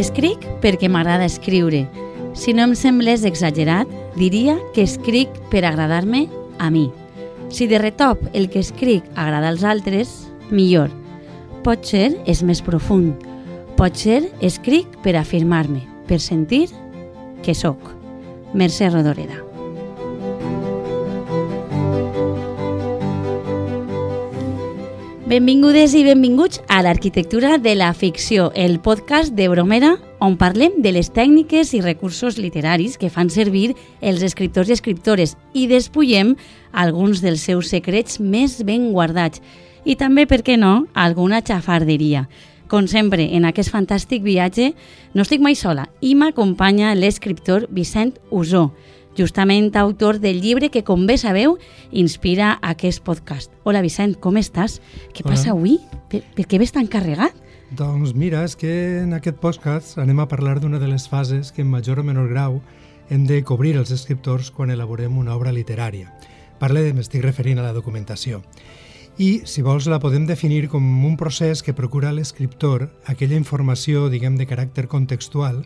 Escric 0.00 0.46
perquè 0.62 0.88
m'agrada 0.88 1.26
escriure. 1.28 1.82
Si 2.32 2.54
no 2.56 2.64
em 2.64 2.72
semblés 2.78 3.26
exagerat, 3.28 3.90
diria 4.16 4.54
que 4.72 4.86
escric 4.86 5.34
per 5.52 5.66
agradar-me 5.68 6.22
a 6.58 6.70
mi. 6.72 6.86
Si 7.52 7.66
de 7.68 7.80
retop 7.82 8.22
el 8.32 8.48
que 8.48 8.62
escric 8.64 9.04
agrada 9.12 9.50
als 9.52 9.66
altres, 9.66 10.14
millor. 10.48 10.88
Potser 11.66 12.14
és 12.24 12.40
més 12.46 12.64
profund. 12.64 13.12
Potser 13.76 14.22
escric 14.40 14.88
per 15.04 15.18
afirmar-me, 15.20 15.84
per 16.08 16.22
sentir 16.24 16.68
que 17.44 17.52
sóc. 17.52 17.92
Mercè 18.54 18.88
Rodoreda. 18.88 19.49
Benvingudes 25.30 25.92
i 25.94 26.00
benvinguts 26.02 26.58
a 26.66 26.80
l'Arquitectura 26.82 27.52
de 27.62 27.76
la 27.76 27.92
Ficció, 27.94 28.48
el 28.58 28.80
podcast 28.82 29.30
de 29.38 29.46
Bromera, 29.46 29.92
on 30.18 30.34
parlem 30.34 30.80
de 30.82 30.90
les 30.90 31.12
tècniques 31.14 31.70
i 31.70 31.82
recursos 31.84 32.34
literaris 32.34 32.96
que 32.98 33.12
fan 33.14 33.30
servir 33.30 33.76
els 34.02 34.24
escriptors 34.26 34.72
i 34.72 34.74
escriptores 34.74 35.36
i 35.54 35.68
despullem 35.70 36.32
alguns 36.74 37.22
dels 37.22 37.46
seus 37.46 37.70
secrets 37.70 38.18
més 38.18 38.58
ben 38.66 38.90
guardats 38.90 39.38
i 39.86 39.94
també, 39.94 40.26
per 40.26 40.42
què 40.42 40.58
no, 40.58 40.88
alguna 40.98 41.44
xafarderia. 41.46 42.24
Com 42.66 42.90
sempre, 42.90 43.28
en 43.30 43.46
aquest 43.46 43.70
fantàstic 43.70 44.26
viatge 44.26 44.72
no 45.14 45.22
estic 45.22 45.46
mai 45.46 45.54
sola 45.54 45.86
i 46.02 46.16
m'acompanya 46.18 46.96
l'escriptor 46.98 47.68
Vicent 47.70 48.16
Usó, 48.34 48.72
justament 49.18 49.74
autor 49.76 50.20
del 50.20 50.40
llibre 50.40 50.70
que, 50.70 50.84
com 50.84 51.06
bé 51.06 51.16
sabeu, 51.18 51.58
inspira 51.90 52.58
aquest 52.62 53.02
podcast. 53.04 53.52
Hola, 53.64 53.82
Vicent, 53.82 54.16
com 54.20 54.38
estàs? 54.40 54.80
Què 55.14 55.24
Hola. 55.24 55.34
passa 55.34 55.54
avui? 55.54 55.78
Per, 56.10 56.22
per 56.36 56.46
què 56.46 56.60
ves 56.60 56.74
tan 56.74 56.90
carregat? 56.90 57.36
Doncs 57.70 58.16
mira, 58.18 58.42
és 58.42 58.56
que 58.58 58.72
en 59.04 59.14
aquest 59.14 59.38
podcast 59.38 59.98
anem 60.02 60.18
a 60.18 60.28
parlar 60.28 60.58
d'una 60.58 60.80
de 60.82 60.88
les 60.90 61.06
fases 61.08 61.52
que 61.54 61.62
en 61.62 61.70
major 61.70 62.00
o 62.00 62.04
menor 62.04 62.26
grau 62.28 62.60
hem 63.10 63.26
de 63.26 63.42
cobrir 63.46 63.76
els 63.76 63.90
escriptors 63.94 64.50
quan 64.50 64.70
elaborem 64.70 65.18
una 65.18 65.34
obra 65.36 65.52
literària. 65.54 66.10
Parle, 66.58 66.90
m'estic 66.94 67.22
referint 67.22 67.58
a 67.58 67.66
la 67.66 67.74
documentació. 67.74 68.42
I, 69.20 69.42
si 69.44 69.62
vols, 69.62 69.86
la 69.90 69.98
podem 70.00 70.24
definir 70.26 70.68
com 70.72 70.84
un 71.04 71.16
procés 71.20 71.62
que 71.62 71.74
procura 71.76 72.12
l'escriptor 72.14 72.86
aquella 73.10 73.36
informació, 73.36 74.08
diguem, 74.08 74.38
de 74.38 74.46
caràcter 74.48 74.86
contextual 74.88 75.64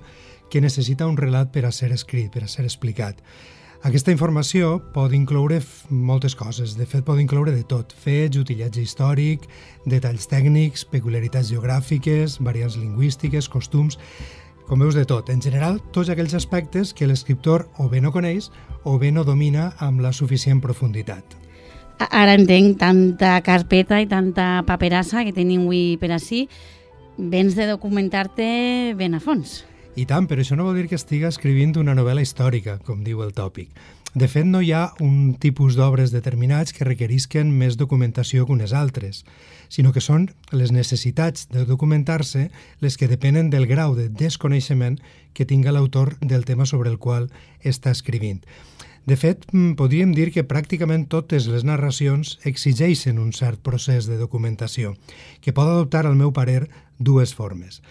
que 0.55 0.61
necessita 0.63 1.09
un 1.11 1.17
relat 1.19 1.49
per 1.51 1.65
a 1.67 1.73
ser 1.75 1.89
escrit, 1.91 2.29
per 2.31 2.45
a 2.45 2.49
ser 2.49 2.63
explicat. 2.63 3.19
Aquesta 3.83 4.13
informació 4.15 4.77
pot 4.95 5.11
incloure 5.11 5.57
moltes 5.91 6.37
coses, 6.39 6.77
de 6.79 6.87
fet 6.87 7.03
pot 7.03 7.19
incloure 7.19 7.51
de 7.51 7.65
tot, 7.67 7.91
fets, 8.05 8.39
utillatge 8.39 8.85
històric, 8.85 9.49
detalls 9.91 10.29
tècnics, 10.31 10.87
peculiaritats 10.93 11.51
geogràfiques, 11.51 12.39
variants 12.39 12.79
lingüístiques, 12.79 13.51
costums, 13.51 13.99
com 14.69 14.79
veus 14.79 14.95
de 14.95 15.03
tot. 15.11 15.35
En 15.35 15.43
general, 15.43 15.83
tots 15.91 16.15
aquells 16.15 16.39
aspectes 16.39 16.95
que 16.95 17.11
l'escriptor 17.11 17.67
o 17.83 17.89
bé 17.91 17.99
no 17.99 18.15
coneix 18.15 18.53
o 18.87 18.95
bé 19.03 19.11
no 19.11 19.27
domina 19.27 19.73
amb 19.83 20.07
la 20.07 20.15
suficient 20.15 20.63
profunditat. 20.63 21.35
Ara 21.99 22.39
entenc 22.39 22.79
tanta 22.79 23.41
carpeta 23.43 23.99
i 23.99 24.07
tanta 24.07 24.63
paperassa 24.71 25.27
que 25.27 25.35
tenim 25.35 25.67
avui 25.67 25.99
per 25.99 26.15
ací. 26.15 26.47
Vens 27.19 27.59
de 27.59 27.67
documentar-te 27.75 28.95
ben 28.95 29.19
a 29.19 29.21
fons. 29.21 29.65
I 29.95 30.09
tant, 30.11 30.27
però 30.27 30.43
això 30.43 30.57
no 30.59 30.65
vol 30.67 30.75
dir 30.75 30.89
que 30.91 30.99
estiga 30.99 31.29
escrivint 31.31 31.77
una 31.79 31.95
novel·la 31.95 32.23
històrica, 32.25 32.81
com 32.83 33.05
diu 33.07 33.21
el 33.23 33.31
tòpic. 33.31 33.71
De 34.15 34.27
fet, 34.31 34.47
no 34.47 34.59
hi 34.63 34.73
ha 34.75 34.89
un 35.03 35.37
tipus 35.39 35.77
d'obres 35.79 36.11
determinats 36.11 36.75
que 36.75 36.87
requerisquen 36.87 37.53
més 37.55 37.79
documentació 37.79 38.43
que 38.47 38.55
unes 38.55 38.75
altres, 38.75 39.23
sinó 39.71 39.93
que 39.95 40.03
són 40.03 40.29
les 40.51 40.75
necessitats 40.75 41.47
de 41.55 41.63
documentar-se 41.67 42.49
les 42.83 42.99
que 42.99 43.11
depenen 43.11 43.51
del 43.55 43.69
grau 43.71 43.95
de 43.95 44.09
desconeixement 44.11 44.99
que 45.33 45.47
tinga 45.47 45.75
l'autor 45.75 46.17
del 46.21 46.45
tema 46.45 46.67
sobre 46.67 46.91
el 46.91 46.99
qual 46.99 47.31
està 47.63 47.95
escrivint. 47.95 48.43
De 49.07 49.15
fet, 49.15 49.47
mm, 49.53 49.75
podríem 49.79 50.15
dir 50.15 50.33
que 50.33 50.47
pràcticament 50.47 51.07
totes 51.07 51.47
les 51.47 51.63
narracions 51.63 52.41
exigeixen 52.43 53.19
un 53.19 53.33
cert 53.33 53.63
procés 53.63 54.07
de 54.11 54.19
documentació, 54.19 54.97
que 55.41 55.53
pot 55.53 55.69
adoptar, 55.69 56.07
al 56.07 56.17
meu 56.17 56.33
parer, 56.33 56.69
dues 56.99 57.35
formes. 57.35 57.83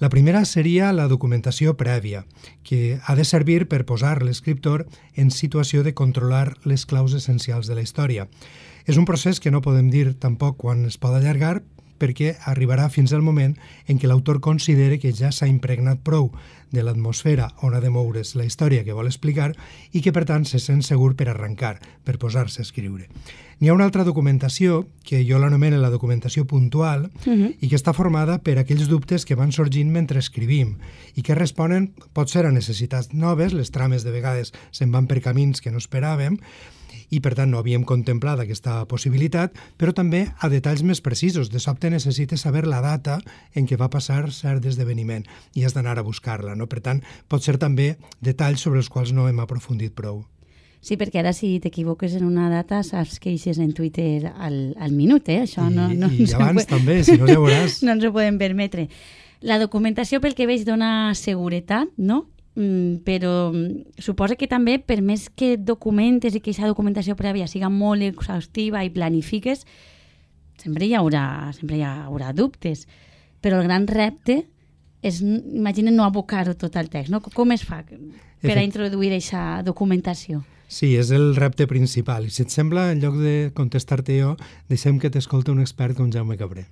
La 0.00 0.08
primera 0.08 0.46
seria 0.48 0.94
la 0.96 1.04
documentació 1.12 1.74
prèvia, 1.76 2.22
que 2.64 2.96
ha 3.04 3.14
de 3.18 3.24
servir 3.28 3.66
per 3.68 3.82
posar 3.84 4.22
l'escriptor 4.24 4.86
en 5.12 5.28
situació 5.28 5.82
de 5.84 5.92
controlar 5.92 6.54
les 6.64 6.86
claus 6.88 7.12
essencials 7.12 7.68
de 7.68 7.76
la 7.76 7.84
història. 7.84 8.24
És 8.88 8.96
un 8.96 9.04
procés 9.04 9.42
que 9.44 9.52
no 9.52 9.60
podem 9.60 9.90
dir 9.92 10.14
tampoc 10.16 10.56
quan 10.62 10.86
es 10.88 10.96
pot 10.96 11.12
allargar, 11.12 11.60
perquè 12.00 12.34
arribarà 12.50 12.88
fins 12.88 13.12
al 13.12 13.22
moment 13.22 13.54
en 13.86 14.00
què 14.00 14.08
l'autor 14.08 14.40
considere 14.40 14.98
que 14.98 15.12
ja 15.12 15.30
s'ha 15.30 15.50
impregnat 15.50 16.00
prou 16.02 16.32
de 16.70 16.84
l'atmosfera 16.86 17.50
on 17.66 17.74
ha 17.74 17.80
de 17.82 17.90
moure's 17.90 18.34
la 18.38 18.46
història 18.46 18.84
que 18.86 18.94
vol 18.96 19.10
explicar 19.10 19.52
i 19.92 20.00
que, 20.00 20.14
per 20.14 20.24
tant, 20.24 20.46
se 20.46 20.60
sent 20.62 20.82
segur 20.86 21.12
per 21.18 21.28
arrencar, 21.28 21.76
per 22.06 22.16
posar-se 22.22 22.62
a 22.62 22.66
escriure. 22.66 23.08
N'hi 23.60 23.68
ha 23.68 23.74
una 23.76 23.84
altra 23.84 24.06
documentació, 24.06 24.86
que 25.04 25.20
jo 25.28 25.38
l'anomeno 25.38 25.76
la 25.82 25.90
documentació 25.92 26.46
puntual, 26.46 27.10
uh 27.26 27.32
-huh. 27.32 27.56
i 27.60 27.68
que 27.68 27.76
està 27.76 27.92
formada 27.92 28.38
per 28.38 28.58
aquells 28.58 28.88
dubtes 28.88 29.26
que 29.26 29.34
van 29.34 29.52
sorgint 29.52 29.90
mentre 29.90 30.18
escrivim 30.18 30.78
i 31.14 31.22
que 31.22 31.34
responen, 31.34 31.92
pot 32.12 32.30
ser 32.30 32.46
a 32.46 32.52
necessitats 32.52 33.12
noves, 33.12 33.52
les 33.52 33.70
trames 33.70 34.04
de 34.04 34.10
vegades 34.10 34.52
se'n 34.70 34.92
van 34.92 35.06
per 35.06 35.20
camins 35.20 35.60
que 35.60 35.70
no 35.70 35.78
esperàvem, 35.78 36.38
i 37.10 37.20
per 37.20 37.34
tant 37.38 37.50
no 37.50 37.58
havíem 37.60 37.84
contemplat 37.84 38.40
aquesta 38.42 38.80
possibilitat, 38.90 39.54
però 39.78 39.92
també 39.96 40.26
a 40.40 40.48
detalls 40.52 40.82
més 40.82 41.00
precisos. 41.00 41.50
De 41.50 41.58
sobte 41.60 41.90
necessites 41.90 42.40
saber 42.40 42.66
la 42.66 42.80
data 42.84 43.20
en 43.54 43.66
què 43.66 43.76
va 43.80 43.90
passar 43.90 44.30
cert 44.32 44.64
esdeveniment 44.66 45.24
i 45.54 45.64
has 45.64 45.74
d'anar 45.74 45.98
a 45.98 46.02
buscar-la. 46.06 46.54
No? 46.56 46.66
Per 46.66 46.80
tant, 46.80 47.02
pot 47.28 47.42
ser 47.42 47.58
també 47.58 47.96
detalls 48.20 48.60
sobre 48.60 48.78
els 48.82 48.88
quals 48.88 49.12
no 49.12 49.28
hem 49.28 49.40
aprofundit 49.40 49.94
prou. 49.94 50.24
Sí, 50.80 50.96
perquè 50.96 51.20
ara 51.20 51.34
si 51.36 51.58
t'equivoques 51.60 52.14
en 52.16 52.24
una 52.24 52.46
data 52.48 52.78
saps 52.82 53.18
que 53.20 53.28
eixes 53.34 53.58
en 53.60 53.74
Twitter 53.76 54.30
al, 54.32 54.74
al 54.80 54.92
minut, 54.96 55.28
eh? 55.28 55.42
Això 55.44 55.66
I, 55.68 55.74
no, 55.74 55.88
no, 55.92 56.08
i 56.08 56.24
abans 56.32 56.62
pot- 56.64 56.70
també, 56.78 57.02
si 57.04 57.18
no 57.20 57.28
ja 57.28 57.36
veuràs. 57.36 57.80
no 57.84 57.92
ens 57.92 58.06
ho 58.08 58.12
podem 58.14 58.38
permetre. 58.40 58.86
La 59.44 59.58
documentació, 59.60 60.22
pel 60.24 60.32
que 60.36 60.46
veig, 60.48 60.64
dona 60.64 61.12
seguretat, 61.16 61.92
no? 62.00 62.22
Mm, 62.58 63.02
però 63.06 63.52
mm, 63.52 64.00
suposa 64.02 64.36
que 64.36 64.48
també, 64.50 64.78
per 64.82 65.00
més 65.06 65.28
que 65.30 65.54
documentes 65.56 66.34
i 66.34 66.40
que 66.40 66.50
aquesta 66.50 66.70
documentació 66.70 67.14
prèvia 67.16 67.46
siga 67.48 67.70
molt 67.70 68.02
exhaustiva 68.02 68.82
i 68.84 68.90
planifiques, 68.90 69.64
sempre 70.60 70.88
hi 70.88 70.96
haurà, 70.98 71.52
sempre 71.56 71.78
hi 71.78 71.84
haurà 71.86 72.34
dubtes. 72.36 72.86
Però 73.40 73.60
el 73.60 73.68
gran 73.68 73.86
repte 73.88 74.42
és, 75.02 75.22
imagina, 75.22 75.92
no 75.94 76.04
abocar-ho 76.04 76.56
tot 76.58 76.76
al 76.76 76.90
text, 76.92 77.12
no? 77.12 77.22
Com 77.22 77.54
es 77.54 77.64
fa 77.64 77.84
per 77.84 78.56
a 78.56 78.64
introduir 78.64 79.14
aquesta 79.14 79.62
documentació? 79.64 80.42
Sí, 80.70 80.92
és 80.94 81.10
el 81.10 81.34
repte 81.34 81.66
principal. 81.66 82.28
I 82.28 82.34
si 82.34 82.44
et 82.44 82.52
sembla, 82.54 82.90
en 82.92 83.00
lloc 83.02 83.16
de 83.18 83.50
contestar-te 83.56 84.20
jo, 84.20 84.36
deixem 84.70 85.00
que 85.02 85.10
t'escolti 85.10 85.50
un 85.50 85.62
expert 85.64 85.98
com 85.98 86.12
Jaume 86.14 86.36
Cabré. 86.38 86.68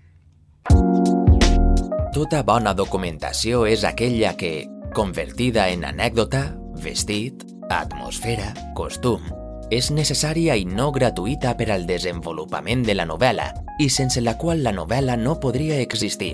Tota 2.14 2.44
bona 2.46 2.74
documentació 2.78 3.64
és 3.66 3.82
aquella 3.84 4.36
que, 4.38 4.68
convertida 4.98 5.68
en 5.68 5.84
anècdota, 5.84 6.56
vestit, 6.82 7.44
atmosfera, 7.70 8.48
costum, 8.74 9.22
és 9.70 9.92
necessària 9.94 10.56
i 10.58 10.64
no 10.66 10.88
gratuïta 10.90 11.52
per 11.54 11.68
al 11.70 11.84
desenvolupament 11.86 12.82
de 12.82 12.96
la 12.98 13.04
novel·la 13.06 13.46
i 13.78 13.86
sense 13.94 14.18
la 14.18 14.34
qual 14.40 14.64
la 14.66 14.72
novel·la 14.74 15.14
no 15.14 15.36
podria 15.38 15.78
existir. 15.78 16.32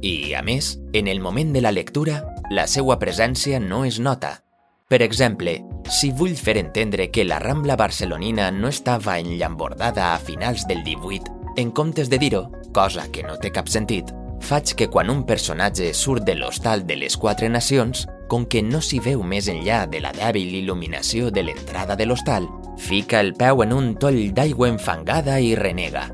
I, 0.00 0.32
a 0.32 0.40
més, 0.40 0.78
en 0.96 1.04
el 1.12 1.20
moment 1.20 1.52
de 1.52 1.60
la 1.60 1.74
lectura, 1.74 2.22
la 2.48 2.64
seva 2.64 2.96
presència 2.96 3.60
no 3.60 3.82
es 3.84 3.98
nota. 4.00 4.38
Per 4.88 5.02
exemple, 5.04 5.58
si 5.92 6.08
vull 6.08 6.32
fer 6.32 6.56
entendre 6.62 7.10
que 7.12 7.26
la 7.28 7.42
Rambla 7.44 7.76
barcelonina 7.76 8.48
no 8.50 8.72
estava 8.72 9.18
enllambordada 9.20 10.14
a 10.14 10.16
finals 10.18 10.64
del 10.64 10.80
18, 10.80 11.36
en 11.60 11.76
comptes 11.76 12.08
de 12.08 12.16
dir-ho, 12.24 12.46
cosa 12.72 13.04
que 13.12 13.26
no 13.28 13.36
té 13.36 13.52
cap 13.52 13.68
sentit, 13.68 14.16
faig 14.44 14.74
que 14.78 14.88
quan 14.88 15.10
un 15.10 15.24
personatge 15.26 15.92
surt 15.94 16.24
de 16.26 16.34
l'hostal 16.38 16.86
de 16.86 16.96
les 16.96 17.16
Quatre 17.16 17.48
Nacions, 17.48 18.06
com 18.28 18.44
que 18.46 18.62
no 18.62 18.80
s'hi 18.84 19.00
veu 19.02 19.22
més 19.24 19.48
enllà 19.48 19.86
de 19.90 20.02
la 20.04 20.12
dèbil 20.14 20.54
il·luminació 20.60 21.32
de 21.32 21.42
l'entrada 21.46 21.96
de 21.96 22.06
l'hostal, 22.06 22.46
fica 22.78 23.20
el 23.20 23.34
peu 23.34 23.62
en 23.64 23.72
un 23.72 23.92
toll 23.98 24.28
d'aigua 24.36 24.68
enfangada 24.70 25.40
i 25.40 25.54
renega. 25.58 26.08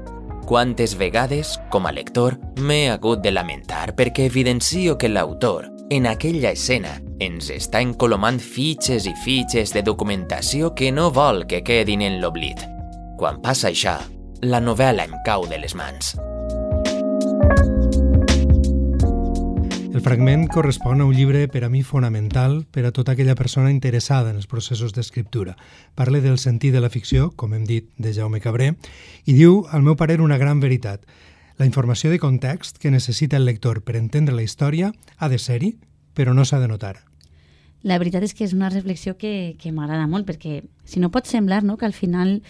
Quantes 0.44 0.94
vegades, 1.00 1.58
com 1.72 1.86
a 1.86 1.92
lector, 1.92 2.36
m'he 2.60 2.90
hagut 2.92 3.22
de 3.24 3.32
lamentar 3.32 3.94
perquè 3.96 4.28
evidencio 4.28 4.98
que 4.98 5.08
l'autor, 5.08 5.70
en 5.90 6.06
aquella 6.06 6.52
escena, 6.52 6.98
ens 7.20 7.50
està 7.52 7.80
encolomant 7.84 8.40
fitxes 8.40 9.08
i 9.08 9.14
fitxes 9.24 9.72
de 9.72 9.82
documentació 9.86 10.74
que 10.74 10.92
no 10.92 11.10
vol 11.14 11.44
que 11.48 11.62
quedin 11.64 12.04
en 12.04 12.20
l'oblit. 12.20 12.60
Quan 13.18 13.40
passa 13.40 13.70
això, 13.72 13.98
la 14.44 14.60
novel·la 14.60 15.08
em 15.08 15.18
cau 15.24 15.48
de 15.48 15.60
les 15.60 15.76
mans. 15.78 16.14
El 19.94 20.02
fragment 20.02 20.48
correspon 20.50 20.98
a 21.00 21.04
un 21.06 21.14
llibre 21.14 21.44
per 21.46 21.60
a 21.62 21.68
mi 21.70 21.84
fonamental 21.86 22.64
per 22.66 22.82
a 22.82 22.90
tota 22.90 23.12
aquella 23.12 23.36
persona 23.38 23.70
interessada 23.70 24.32
en 24.32 24.40
els 24.40 24.48
processos 24.50 24.90
d'escriptura. 24.90 25.54
Parla 25.94 26.18
del 26.18 26.40
sentit 26.42 26.74
de 26.74 26.80
la 26.82 26.90
ficció, 26.90 27.28
com 27.38 27.54
hem 27.54 27.62
dit, 27.62 27.86
de 27.94 28.10
Jaume 28.16 28.40
Cabré, 28.42 28.72
i 29.22 29.36
diu, 29.38 29.60
al 29.70 29.86
meu 29.86 29.94
parer, 29.94 30.18
una 30.18 30.34
gran 30.34 30.58
veritat. 30.58 31.06
La 31.62 31.70
informació 31.70 32.10
de 32.10 32.18
context 32.18 32.82
que 32.82 32.90
necessita 32.90 33.38
el 33.38 33.46
lector 33.46 33.84
per 33.86 33.94
entendre 33.94 34.34
la 34.34 34.42
història 34.42 34.90
ha 35.14 35.30
de 35.30 35.38
ser-hi, 35.38 35.76
però 36.12 36.34
no 36.34 36.42
s'ha 36.42 36.58
de 36.58 36.72
notar. 36.74 36.96
La 37.86 38.02
veritat 38.02 38.26
és 38.26 38.34
que 38.34 38.42
és 38.50 38.58
una 38.58 38.74
reflexió 38.74 39.14
que, 39.14 39.54
que 39.62 39.70
m'agrada 39.70 40.10
molt, 40.10 40.26
perquè 40.26 40.64
si 40.82 40.98
no 40.98 41.14
pot 41.14 41.30
semblar 41.30 41.62
no, 41.62 41.78
que 41.78 41.86
al 41.86 41.94
final 41.94 42.40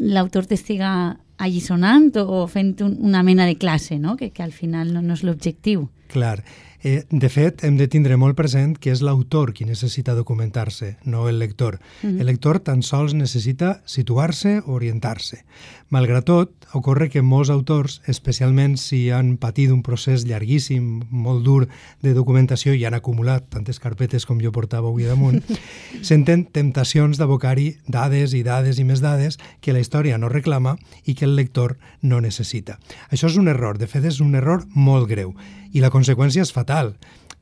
l'autor 0.00 0.48
t'estiga 0.48 1.20
allisonant 1.36 2.14
o, 2.16 2.24
o 2.40 2.44
fent 2.48 2.78
un, 2.80 2.96
una 3.04 3.20
mena 3.22 3.44
de 3.44 3.60
classe, 3.60 4.00
no? 4.00 4.16
que, 4.16 4.32
que 4.32 4.42
al 4.42 4.56
final 4.56 4.94
no, 4.96 5.04
no 5.04 5.12
és 5.12 5.28
l'objectiu. 5.28 5.90
Clar. 6.10 6.42
Eh, 6.82 7.04
de 7.10 7.28
fet, 7.28 7.60
hem 7.68 7.76
de 7.76 7.84
tindre 7.92 8.16
molt 8.16 8.38
present 8.38 8.72
que 8.80 8.88
és 8.88 9.02
l'autor 9.04 9.50
qui 9.52 9.66
necessita 9.68 10.14
documentar-se, 10.16 10.94
no 11.04 11.28
el 11.28 11.38
lector. 11.38 11.78
Mm 12.02 12.08
-hmm. 12.08 12.20
El 12.20 12.26
lector 12.26 12.60
tan 12.60 12.82
sols 12.82 13.12
necessita 13.12 13.82
situar-se 13.84 14.62
o 14.64 14.72
orientar-se. 14.72 15.44
Malgrat 15.90 16.24
tot, 16.24 16.50
ocorre 16.72 17.10
que 17.10 17.20
molts 17.20 17.50
autors, 17.50 18.00
especialment 18.06 18.78
si 18.78 19.10
han 19.10 19.36
patit 19.36 19.70
un 19.70 19.82
procés 19.82 20.24
llarguíssim, 20.24 21.02
molt 21.10 21.44
dur 21.44 21.68
de 22.00 22.14
documentació 22.14 22.72
i 22.74 22.84
han 22.84 22.94
acumulat 22.94 23.50
tantes 23.50 23.78
carpetes 23.78 24.24
com 24.24 24.40
jo 24.40 24.52
portava 24.52 24.88
avui 24.88 25.04
damunt, 25.04 25.42
senten 26.02 26.46
temptacions 26.46 27.18
d'abocar-hi 27.18 27.76
dades 27.88 28.32
i 28.32 28.42
dades 28.42 28.78
i 28.78 28.84
més 28.84 29.00
dades 29.00 29.38
que 29.60 29.72
la 29.72 29.80
història 29.80 30.16
no 30.16 30.28
reclama 30.28 30.78
i 31.04 31.14
que 31.14 31.24
el 31.24 31.36
lector 31.36 31.76
no 32.00 32.20
necessita. 32.20 32.78
Això 33.10 33.26
és 33.26 33.36
un 33.36 33.48
error, 33.48 33.76
de 33.76 33.86
fet 33.86 34.04
és 34.04 34.20
un 34.20 34.34
error 34.34 34.64
molt 34.74 35.08
greu 35.08 35.34
i 35.72 35.82
la 35.82 35.90
conseqüència 35.90 36.44
és 36.46 36.52
fatal. 36.52 36.94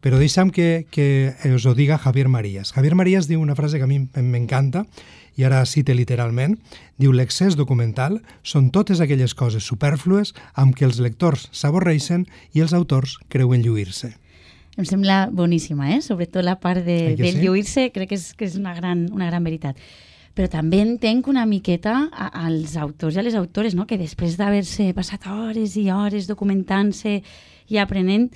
Però 0.05 0.19
deixa'm 0.21 0.53
que, 0.55 0.87
que 0.95 1.35
us 1.51 1.67
ho 1.67 1.75
diga 1.75 1.99
Javier 1.99 2.29
Marías. 2.31 2.71
Javier 2.73 2.95
Marías 2.95 3.27
diu 3.27 3.41
una 3.43 3.57
frase 3.59 3.81
que 3.81 3.87
a 3.87 3.91
mi 3.91 3.99
m'encanta, 4.15 4.85
i 5.39 5.47
ara 5.47 5.65
cite 5.67 5.95
literalment, 5.95 6.57
diu 6.99 7.13
l'excés 7.15 7.57
documental 7.59 8.19
són 8.43 8.73
totes 8.75 9.03
aquelles 9.03 9.35
coses 9.39 9.67
superflues 9.67 10.35
amb 10.59 10.75
què 10.75 10.87
els 10.87 10.99
lectors 11.03 11.47
s'avorreixen 11.55 12.27
i 12.55 12.63
els 12.63 12.75
autors 12.75 13.17
creuen 13.31 13.63
lluir-se. 13.63 14.13
Em 14.79 14.87
sembla 14.87 15.27
boníssima, 15.35 15.93
eh? 15.95 16.03
sobretot 16.03 16.45
la 16.47 16.59
part 16.63 16.85
de, 16.87 17.17
de 17.19 17.33
sí? 17.33 17.43
lluir-se, 17.43 17.89
crec 17.95 18.13
que 18.13 18.19
és, 18.19 18.29
que 18.39 18.47
és 18.47 18.59
una, 18.59 18.75
gran, 18.79 19.09
una 19.15 19.31
gran 19.31 19.47
veritat 19.47 19.79
però 20.39 20.47
també 20.47 20.79
entenc 20.79 21.27
una 21.27 21.43
miqueta 21.51 21.97
als 22.15 22.77
autors 22.79 23.17
i 23.17 23.19
a 23.19 23.25
les 23.27 23.35
autores, 23.35 23.75
no? 23.75 23.89
que 23.91 23.99
després 23.99 24.37
d'haver-se 24.39 24.93
passat 24.95 25.27
hores 25.27 25.75
i 25.75 25.89
hores 25.91 26.29
documentant-se 26.31 27.17
i 27.69 27.79
aprenent 27.79 28.31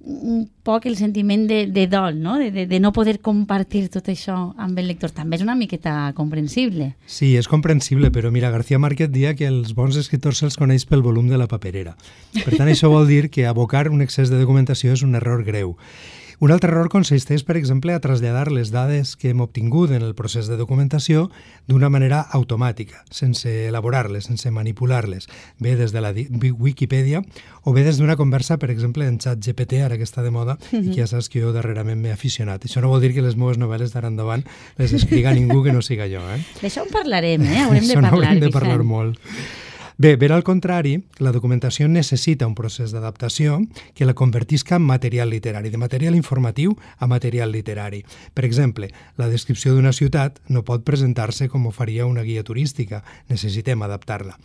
un 0.00 0.44
poc 0.62 0.86
el 0.86 0.96
sentiment 0.96 1.46
de, 1.48 1.66
de 1.66 1.86
dol, 1.90 2.20
no? 2.22 2.38
De, 2.38 2.50
de, 2.54 2.66
de 2.70 2.78
no 2.80 2.92
poder 2.94 3.18
compartir 3.20 3.88
tot 3.92 4.08
això 4.08 4.36
amb 4.56 4.78
el 4.78 4.86
lector. 4.88 5.10
També 5.12 5.36
és 5.36 5.42
una 5.44 5.56
miqueta 5.58 6.12
comprensible. 6.16 6.92
Sí, 7.06 7.34
és 7.36 7.48
comprensible, 7.50 8.12
però 8.14 8.30
mira, 8.32 8.52
García 8.54 8.78
Márquez 8.78 9.10
dia 9.12 9.34
que 9.34 9.48
els 9.50 9.74
bons 9.74 9.98
escriptors 9.98 10.40
se'ls 10.40 10.56
coneix 10.60 10.86
pel 10.88 11.02
volum 11.02 11.28
de 11.28 11.40
la 11.40 11.48
paperera. 11.50 11.96
Per 12.38 12.54
tant, 12.54 12.68
això 12.70 12.92
vol 12.92 13.10
dir 13.10 13.26
que 13.34 13.48
abocar 13.50 13.88
un 13.90 14.04
excés 14.04 14.30
de 14.30 14.38
documentació 14.40 14.94
és 14.94 15.02
un 15.02 15.18
error 15.18 15.44
greu. 15.44 15.74
Un 16.38 16.52
altre 16.54 16.70
error 16.70 16.86
consisteix, 16.86 17.42
per 17.42 17.56
exemple, 17.58 17.90
a 17.90 17.98
traslladar 17.98 18.52
les 18.54 18.68
dades 18.70 19.16
que 19.18 19.32
hem 19.32 19.40
obtingut 19.42 19.90
en 19.90 20.04
el 20.06 20.12
procés 20.14 20.46
de 20.46 20.54
documentació 20.54 21.24
d'una 21.66 21.88
manera 21.90 22.20
automàtica, 22.38 23.00
sense 23.10 23.50
elaborar-les, 23.66 24.28
sense 24.30 24.52
manipular-les, 24.54 25.26
bé 25.58 25.74
des 25.74 25.90
de 25.90 26.04
la 26.04 26.12
Wikipedia 26.14 27.24
o 27.66 27.74
bé 27.74 27.82
des 27.82 27.98
d'una 27.98 28.14
conversa, 28.14 28.54
per 28.62 28.70
exemple, 28.70 29.08
en 29.10 29.18
xat 29.18 29.42
GPT, 29.42 29.82
ara 29.82 29.98
que 29.98 30.06
està 30.06 30.22
de 30.22 30.30
moda, 30.30 30.54
mm 30.54 30.78
-hmm. 30.78 30.84
i 30.86 30.94
que 30.94 31.00
ja 31.02 31.08
saps 31.08 31.28
que 31.28 31.42
jo 31.42 31.52
darrerament 31.52 32.00
m'he 32.00 32.12
aficionat. 32.12 32.64
Això 32.64 32.80
no 32.80 32.88
vol 32.88 33.00
dir 33.00 33.14
que 33.14 33.22
les 33.22 33.36
meves 33.36 33.58
novel·les 33.58 33.92
d'ara 33.92 34.06
endavant 34.06 34.44
les 34.76 34.92
escriga 34.92 35.34
ningú 35.34 35.64
que 35.64 35.72
no 35.72 35.82
siga 35.82 36.06
jo. 36.06 36.22
Eh? 36.22 36.38
D'això 36.62 36.86
en 36.86 36.92
parlarem, 36.92 37.42
eh? 37.42 37.62
Haurem 37.62 37.86
de 37.88 37.94
parlar, 37.94 38.14
haurem 38.14 38.40
de 38.40 38.50
parlar 38.50 38.84
molt. 38.84 39.18
Bé, 40.00 40.14
ben 40.14 40.30
al 40.30 40.44
contrari, 40.46 40.92
la 41.18 41.32
documentació 41.34 41.88
necessita 41.90 42.46
un 42.46 42.52
procés 42.54 42.92
d'adaptació 42.94 43.56
que 43.98 44.06
la 44.06 44.14
convertisca 44.14 44.76
en 44.78 44.84
material 44.86 45.32
literari, 45.34 45.72
de 45.74 45.80
material 45.82 46.14
informatiu 46.14 46.76
a 47.02 47.08
material 47.10 47.50
literari. 47.50 48.04
Per 48.30 48.44
exemple, 48.46 48.92
la 49.18 49.26
descripció 49.26 49.74
d'una 49.74 49.90
ciutat 49.90 50.38
no 50.54 50.62
pot 50.62 50.86
presentar-se 50.86 51.48
com 51.50 51.66
ho 51.66 51.74
faria 51.74 52.06
una 52.06 52.22
guia 52.22 52.46
turística, 52.46 53.02
necessitem 53.26 53.82
adaptar-la. 53.82 54.38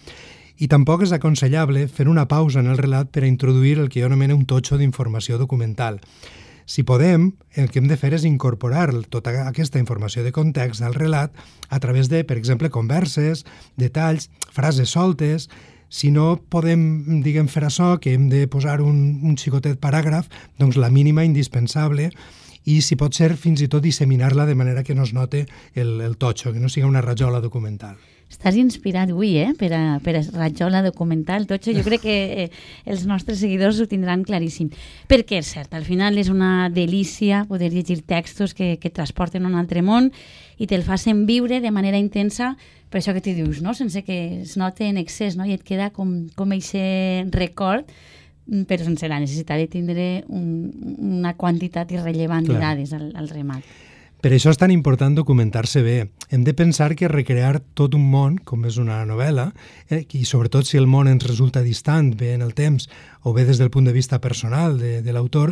I 0.57 0.71
tampoc 0.73 1.05
és 1.05 1.13
aconsellable 1.13 1.85
fer 1.85 2.09
una 2.09 2.25
pausa 2.25 2.65
en 2.65 2.73
el 2.73 2.81
relat 2.81 3.13
per 3.13 3.21
a 3.21 3.29
introduir 3.29 3.77
el 3.77 3.93
que 3.93 4.01
jo 4.01 4.09
anomeno 4.09 4.33
un 4.33 4.47
totxo 4.49 4.81
d'informació 4.81 5.37
documental. 5.37 6.01
Si 6.65 6.83
podem, 6.87 7.33
el 7.55 7.69
que 7.69 7.81
hem 7.81 7.89
de 7.89 7.97
fer 7.99 8.13
és 8.15 8.25
incorporar 8.27 8.87
tota 9.11 9.33
aquesta 9.47 9.81
informació 9.81 10.23
de 10.23 10.31
context 10.35 10.81
al 10.81 10.95
relat 10.95 11.35
a 11.69 11.79
través 11.83 12.09
de, 12.09 12.23
per 12.23 12.37
exemple, 12.37 12.71
converses, 12.71 13.43
detalls, 13.75 14.29
frases 14.55 14.95
soltes, 14.95 15.49
si 15.93 16.09
no 16.09 16.39
podem, 16.49 17.21
diguem, 17.21 17.49
fer 17.51 17.67
això, 17.67 17.97
que 18.01 18.15
hem 18.15 18.25
de 18.31 18.47
posar 18.47 18.79
un, 18.81 19.19
un 19.21 19.35
xicotet 19.37 19.77
paràgraf, 19.83 20.31
doncs 20.57 20.79
la 20.81 20.89
mínima 20.89 21.25
indispensable 21.27 22.09
i 22.65 22.79
si 22.81 22.97
pot 22.97 23.13
ser 23.13 23.35
fins 23.37 23.61
i 23.61 23.69
tot 23.69 23.83
disseminar-la 23.83 24.47
de 24.49 24.55
manera 24.55 24.83
que 24.87 24.95
no 24.95 25.03
es 25.03 25.13
note 25.13 25.45
el, 25.75 25.99
el 26.01 26.17
totxo, 26.17 26.53
que 26.53 26.63
no 26.63 26.71
siga 26.71 26.89
una 26.89 27.03
rajola 27.05 27.43
documental. 27.43 27.99
Estàs 28.33 28.57
inspirat 28.57 29.11
avui, 29.13 29.35
eh?, 29.37 29.51
per 29.57 29.69
a, 29.77 29.81
per 30.03 30.15
a 30.17 30.23
Rajola 30.33 30.81
documental, 30.85 31.45
tot 31.49 31.61
això. 31.61 31.75
Jo 31.77 31.85
crec 31.85 32.01
que 32.01 32.15
eh, 32.43 32.47
els 32.89 33.05
nostres 33.09 33.39
seguidors 33.43 33.79
ho 33.79 33.87
tindran 33.89 34.25
claríssim. 34.25 34.71
Perquè 35.11 35.39
és 35.43 35.51
cert, 35.53 35.75
al 35.77 35.85
final 35.85 36.17
és 36.17 36.31
una 36.33 36.69
delícia 36.73 37.43
poder 37.49 37.69
llegir 37.73 38.01
textos 38.09 38.57
que, 38.57 38.77
que 38.81 38.89
transporten 38.89 39.45
a 39.45 39.51
un 39.51 39.59
altre 39.59 39.85
món 39.85 40.09
i 40.57 40.65
te'l 40.69 40.85
facin 40.85 41.27
viure 41.29 41.61
de 41.61 41.71
manera 41.73 42.01
intensa 42.01 42.55
per 42.89 43.01
això 43.01 43.13
que 43.13 43.23
t'hi 43.25 43.33
dius, 43.37 43.61
no? 43.65 43.73
sense 43.73 44.03
que 44.05 44.17
es 44.43 44.57
note 44.57 44.85
en 44.85 44.99
excés, 45.01 45.37
no? 45.37 45.47
i 45.49 45.55
et 45.55 45.63
queda 45.65 45.89
com, 45.93 46.27
com 46.37 46.51
eixe 46.53 47.25
record 47.33 47.89
però 48.67 48.83
sense 48.83 49.07
la 49.07 49.21
necessitat 49.23 49.61
de 49.61 49.69
tindre 49.71 50.05
un, 50.27 50.45
una 50.99 51.33
quantitat 51.39 51.91
irrellevant 51.95 52.45
de 52.49 52.59
dades 52.59 52.91
al, 52.93 53.09
al 53.15 53.29
remat. 53.31 53.63
Per 54.23 54.29
això 54.31 54.53
és 54.53 54.55
tan 54.55 54.71
important 54.71 55.17
documentar-se 55.17 55.81
bé. 55.83 55.97
Hem 56.31 56.45
de 56.47 56.53
pensar 56.55 56.93
que 56.95 57.09
recrear 57.11 57.57
tot 57.75 57.91
un 57.97 58.05
món, 58.07 58.37
com 58.39 58.61
és 58.63 58.77
una 58.79 59.01
novel·la, 59.03 59.49
eh, 59.91 60.05
i 60.15 60.23
sobretot 60.23 60.63
si 60.63 60.79
el 60.79 60.87
món 60.87 61.09
ens 61.11 61.25
resulta 61.27 61.59
distant, 61.59 62.13
bé 62.15 62.29
en 62.31 62.45
el 62.45 62.53
temps 62.55 62.87
o 63.27 63.33
bé 63.35 63.43
des 63.43 63.59
del 63.59 63.69
punt 63.69 63.83
de 63.83 63.91
vista 63.91 64.21
personal 64.23 64.79
de, 64.79 65.01
de 65.03 65.11
l'autor, 65.11 65.51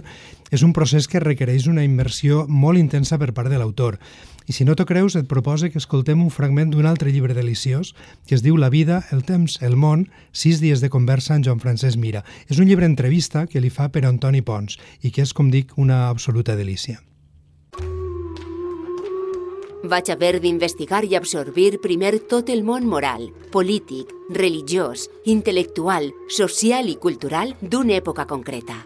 és 0.56 0.64
un 0.64 0.72
procés 0.72 1.10
que 1.12 1.20
requereix 1.20 1.68
una 1.68 1.84
immersió 1.84 2.46
molt 2.48 2.80
intensa 2.80 3.20
per 3.20 3.34
part 3.36 3.52
de 3.52 3.60
l'autor. 3.60 4.00
I 4.48 4.56
si 4.56 4.64
no 4.64 4.80
t'ho 4.80 4.88
creus, 4.88 5.20
et 5.20 5.28
propose 5.28 5.68
que 5.68 5.84
escoltem 5.84 6.24
un 6.24 6.32
fragment 6.32 6.72
d'un 6.72 6.88
altre 6.88 7.12
llibre 7.12 7.36
deliciós 7.36 7.92
que 8.24 8.40
es 8.40 8.42
diu 8.42 8.56
La 8.56 8.72
vida, 8.72 9.04
el 9.12 9.28
temps, 9.28 9.60
el 9.60 9.76
món, 9.76 10.08
sis 10.32 10.64
dies 10.64 10.80
de 10.80 10.88
conversa 10.88 11.36
amb 11.36 11.44
Joan 11.44 11.60
Francesc 11.60 12.00
Mira. 12.00 12.24
És 12.48 12.64
un 12.64 12.72
llibre 12.72 12.88
entrevista 12.88 13.48
que 13.52 13.60
li 13.60 13.70
fa 13.70 13.92
per 13.92 14.08
Antoni 14.08 14.40
Pons 14.40 14.80
i 15.04 15.12
que 15.12 15.28
és, 15.28 15.36
com 15.36 15.52
dic, 15.52 15.76
una 15.76 16.08
absoluta 16.08 16.56
delícia. 16.56 17.02
Vaig 19.84 20.12
haver 20.14 20.36
d'investigar 20.42 21.02
i 21.10 21.16
absorbir 21.18 21.80
primer 21.82 22.20
tot 22.30 22.52
el 22.54 22.62
món 22.64 22.86
moral, 22.86 23.32
polític, 23.50 24.12
religiós, 24.30 25.08
intel·lectual, 25.26 26.12
social 26.30 26.90
i 26.92 27.00
cultural 27.02 27.56
d'una 27.62 27.96
època 27.98 28.28
concreta. 28.30 28.78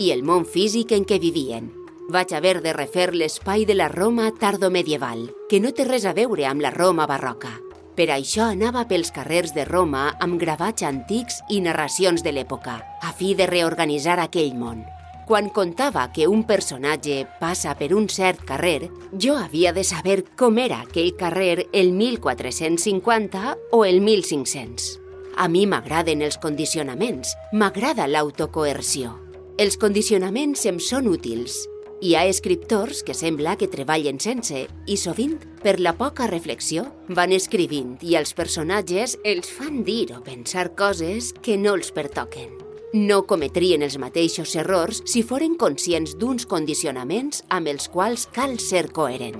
I 0.00 0.08
el 0.14 0.22
món 0.24 0.46
físic 0.48 0.94
en 0.96 1.04
què 1.04 1.18
vivien. 1.20 1.68
Vaig 2.08 2.32
haver 2.32 2.62
de 2.64 2.72
refer 2.72 3.10
l'espai 3.12 3.66
de 3.68 3.76
la 3.76 3.90
Roma 3.92 4.30
tardomedieval, 4.32 5.28
que 5.50 5.60
no 5.60 5.74
té 5.76 5.84
res 5.84 6.06
a 6.08 6.14
veure 6.16 6.46
amb 6.48 6.64
la 6.64 6.72
Roma 6.72 7.04
barroca. 7.06 7.52
Per 7.94 8.08
això 8.08 8.46
anava 8.48 8.86
pels 8.88 9.12
carrers 9.12 9.52
de 9.52 9.66
Roma 9.68 10.06
amb 10.24 10.40
gravats 10.40 10.86
antics 10.88 11.42
i 11.50 11.60
narracions 11.60 12.24
de 12.24 12.32
l'època, 12.32 12.78
a 12.80 13.12
fi 13.12 13.34
de 13.36 13.44
reorganitzar 13.50 14.16
aquell 14.24 14.56
món. 14.56 14.86
Quan 15.26 15.48
contava 15.54 16.08
que 16.12 16.26
un 16.26 16.42
personatge 16.46 17.24
passa 17.40 17.76
per 17.78 17.92
un 17.94 18.08
cert 18.10 18.42
carrer, 18.46 18.90
jo 19.12 19.36
havia 19.38 19.72
de 19.72 19.84
saber 19.84 20.24
com 20.36 20.58
era 20.58 20.80
aquell 20.82 21.12
carrer 21.16 21.68
el 21.72 21.92
1450 21.92 23.56
o 23.72 23.84
el 23.84 24.00
1500. 24.00 25.00
A 25.36 25.48
mi 25.48 25.66
m'agraden 25.66 26.22
els 26.26 26.38
condicionaments, 26.42 27.36
m'agrada 27.52 28.08
l'autocoerció. 28.10 29.14
Els 29.60 29.78
condicionaments 29.78 30.66
em 30.66 30.80
són 30.82 31.08
útils. 31.08 31.54
Hi 32.00 32.14
ha 32.16 32.24
escriptors 32.24 33.02
que 33.04 33.14
sembla 33.14 33.58
que 33.60 33.68
treballen 33.68 34.18
sense 34.20 34.64
i 34.88 34.96
sovint, 34.96 35.36
per 35.62 35.76
la 35.80 35.92
poca 35.98 36.26
reflexió, 36.30 36.86
van 37.08 37.36
escrivint 37.36 37.98
i 38.00 38.16
els 38.20 38.32
personatges 38.34 39.18
els 39.24 39.52
fan 39.52 39.84
dir 39.84 40.08
o 40.16 40.24
pensar 40.24 40.70
coses 40.76 41.34
que 41.44 41.60
no 41.60 41.76
els 41.76 41.92
pertoquen 41.92 42.59
no 42.92 43.22
cometrien 43.22 43.84
els 43.86 43.94
mateixos 44.02 44.56
errors 44.58 44.98
si 45.06 45.22
foren 45.22 45.54
conscients 45.54 46.16
d'uns 46.18 46.46
condicionaments 46.50 47.44
amb 47.48 47.70
els 47.70 47.86
quals 47.88 48.26
cal 48.34 48.56
ser 48.58 48.88
coherent. 48.90 49.38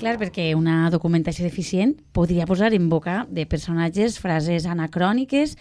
Clar, 0.00 0.16
perquè 0.20 0.50
una 0.56 0.90
documentació 0.92 1.44
deficient 1.44 1.94
podria 2.12 2.48
posar 2.48 2.72
en 2.76 2.88
boca 2.88 3.22
de 3.28 3.46
personatges 3.48 4.18
frases 4.20 4.64
anacròniques 4.64 5.56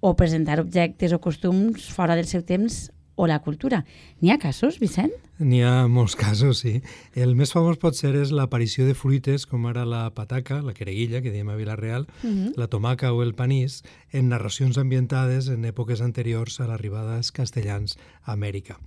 o 0.00 0.14
presentar 0.14 0.60
objectes 0.62 1.14
o 1.14 1.18
costums 1.22 1.88
fora 1.90 2.14
del 2.14 2.26
seu 2.26 2.42
temps 2.46 2.90
o 3.18 3.26
la 3.26 3.40
cultura. 3.42 3.84
N'hi 4.22 4.30
ha 4.30 4.38
casos, 4.38 4.78
Vicent? 4.78 5.14
N'hi 5.38 5.60
ha 5.62 5.86
molts 5.86 6.16
casos, 6.18 6.64
sí. 6.64 6.80
El 7.14 7.36
més 7.38 7.52
famós 7.54 7.76
pot 7.78 7.94
ser 7.94 8.10
és 8.18 8.32
l'aparició 8.34 8.88
de 8.88 8.96
fruites 8.98 9.44
com 9.46 9.68
ara 9.70 9.84
la 9.86 10.08
pataca, 10.10 10.58
la 10.66 10.74
quereguilla, 10.74 11.20
que 11.22 11.30
diem 11.30 11.48
a 11.48 11.54
Vilareal, 11.54 12.08
uh 12.08 12.26
-huh. 12.26 12.52
la 12.56 12.66
tomaca 12.66 13.12
o 13.12 13.22
el 13.22 13.34
panís, 13.34 13.84
en 14.10 14.28
narracions 14.28 14.78
ambientades 14.78 15.48
en 15.48 15.64
èpoques 15.64 16.00
anteriors 16.00 16.58
a 16.60 16.66
l'arribada 16.66 17.14
dels 17.14 17.30
castellans 17.30 17.98
a 18.24 18.32
Amèrica. 18.32 18.78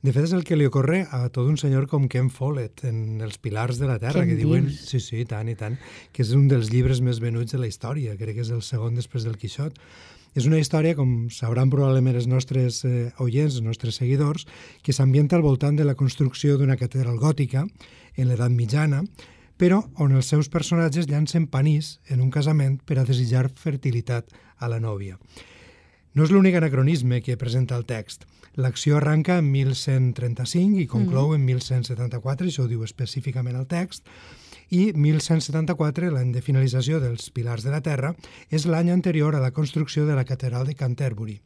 De 0.00 0.12
fet, 0.12 0.24
és 0.24 0.32
el 0.32 0.44
que 0.44 0.56
li 0.56 0.64
ocorre 0.64 1.06
a 1.10 1.28
tot 1.28 1.46
un 1.46 1.56
senyor 1.56 1.88
com 1.88 2.08
Ken 2.08 2.30
Follett 2.30 2.84
en 2.84 3.20
Els 3.20 3.36
pilars 3.36 3.78
de 3.78 3.86
la 3.86 3.98
Terra, 3.98 4.22
Què 4.24 4.28
que 4.28 4.36
diuen, 4.36 4.66
dius? 4.66 4.80
sí, 4.88 5.00
sí, 5.00 5.24
tant 5.24 5.48
i 5.48 5.56
tant, 5.56 5.76
que 6.12 6.22
és 6.22 6.30
un 6.32 6.46
dels 6.48 6.70
llibres 6.70 7.00
més 7.00 7.18
venuts 7.20 7.52
de 7.52 7.58
la 7.58 7.66
història, 7.66 8.16
crec 8.16 8.36
que 8.36 8.40
és 8.46 8.50
el 8.50 8.62
segon 8.62 8.94
després 8.94 9.24
del 9.24 9.36
Quixot. 9.36 9.74
És 10.38 10.46
una 10.46 10.60
història, 10.60 10.94
com 10.94 11.26
sabran 11.34 11.70
probablement 11.72 12.14
els 12.14 12.28
nostres 12.30 12.84
eh, 12.86 13.08
oients, 13.18 13.56
els 13.56 13.64
nostres 13.66 13.96
seguidors, 13.98 14.44
que 14.86 14.94
s'ambienta 14.94 15.34
al 15.34 15.42
voltant 15.42 15.74
de 15.74 15.86
la 15.88 15.96
construcció 15.98 16.54
d'una 16.60 16.76
catedral 16.78 17.18
gòtica 17.18 17.64
en 18.14 18.28
l'edat 18.28 18.54
mitjana, 18.54 19.02
però 19.58 19.80
on 19.98 20.14
els 20.14 20.30
seus 20.30 20.46
personatges 20.46 21.08
llancen 21.10 21.48
panís 21.50 21.96
en 22.06 22.22
un 22.22 22.30
casament 22.30 22.78
per 22.86 23.00
a 23.00 23.06
desitjar 23.08 23.48
fertilitat 23.50 24.30
a 24.62 24.70
la 24.70 24.78
nòvia. 24.78 25.18
No 26.14 26.22
és 26.22 26.30
l'únic 26.30 26.54
anacronisme 26.60 27.18
que 27.22 27.36
presenta 27.40 27.74
el 27.74 27.88
text. 27.88 28.22
L'acció 28.54 29.00
arranca 29.00 29.40
en 29.42 29.50
1135 29.50 30.84
i 30.84 30.86
conclou 30.86 31.32
mm. 31.32 31.40
en 31.40 31.48
1174, 31.50 32.46
això 32.46 32.62
ho 32.62 32.70
diu 32.70 32.86
específicament 32.86 33.58
el 33.58 33.66
text, 33.66 34.06
i 34.70 34.92
1174, 34.92 36.10
l'any 36.12 36.32
de 36.34 36.42
finalització 36.44 37.00
dels 37.00 37.30
Pilars 37.32 37.64
de 37.64 37.72
la 37.72 37.80
Terra, 37.84 38.12
és 38.50 38.66
l'any 38.68 38.90
anterior 38.92 39.36
a 39.36 39.42
la 39.42 39.52
construcció 39.56 40.04
de 40.06 40.16
la 40.18 40.26
catedral 40.28 40.66
de 40.68 40.76
Canterbury, 40.76 41.38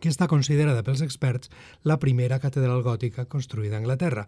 que 0.00 0.10
està 0.12 0.28
considerada 0.30 0.84
pels 0.86 1.02
experts 1.02 1.50
la 1.82 1.98
primera 1.98 2.38
catedral 2.38 2.82
gòtica 2.86 3.26
construïda 3.30 3.78
a 3.78 3.82
Anglaterra, 3.82 4.26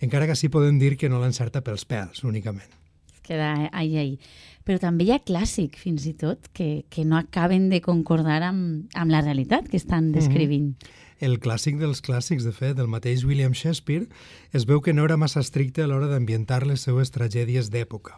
encara 0.00 0.26
que 0.26 0.38
sí 0.38 0.48
podem 0.48 0.78
dir 0.80 0.96
que 0.96 1.10
no 1.12 1.20
l'encerta 1.22 1.62
pels 1.62 1.86
pèls, 1.86 2.24
únicament. 2.24 2.70
Es 3.12 3.20
queda 3.26 3.52
ahí, 3.72 3.98
ahí. 3.98 4.16
Però 4.64 4.80
també 4.82 5.06
hi 5.06 5.12
ha 5.14 5.22
clàssic, 5.22 5.78
fins 5.80 6.04
i 6.08 6.14
tot, 6.18 6.50
que, 6.56 6.86
que 6.90 7.04
no 7.04 7.18
acaben 7.18 7.68
de 7.70 7.80
concordar 7.84 8.42
amb, 8.48 8.90
amb 8.94 9.12
la 9.14 9.22
realitat 9.22 9.70
que 9.70 9.78
estan 9.80 10.10
descrivint. 10.12 10.74
El 11.20 11.36
clàssic 11.36 11.76
dels 11.76 12.00
clàssics, 12.00 12.46
de 12.48 12.52
fet, 12.56 12.78
del 12.78 12.88
mateix 12.88 13.26
William 13.28 13.52
Shakespeare, 13.52 14.06
es 14.56 14.64
veu 14.64 14.80
que 14.80 14.94
no 14.96 15.04
era 15.04 15.18
massa 15.20 15.42
estricte 15.44 15.84
a 15.84 15.88
l'hora 15.90 16.08
d'ambientar 16.08 16.62
les 16.64 16.86
seues 16.86 17.12
tragèdies 17.12 17.68
d'època. 17.68 18.16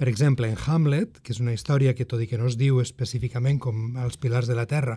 Per 0.00 0.08
exemple, 0.08 0.48
en 0.48 0.56
Hamlet, 0.56 1.20
que 1.20 1.34
és 1.36 1.42
una 1.44 1.52
història 1.52 1.92
que, 1.92 2.08
tot 2.08 2.24
i 2.24 2.30
que 2.30 2.40
no 2.40 2.48
es 2.48 2.56
diu 2.56 2.80
específicament 2.80 3.60
com 3.60 4.00
els 4.00 4.16
Pilars 4.16 4.48
de 4.48 4.56
la 4.56 4.64
Terra, 4.64 4.96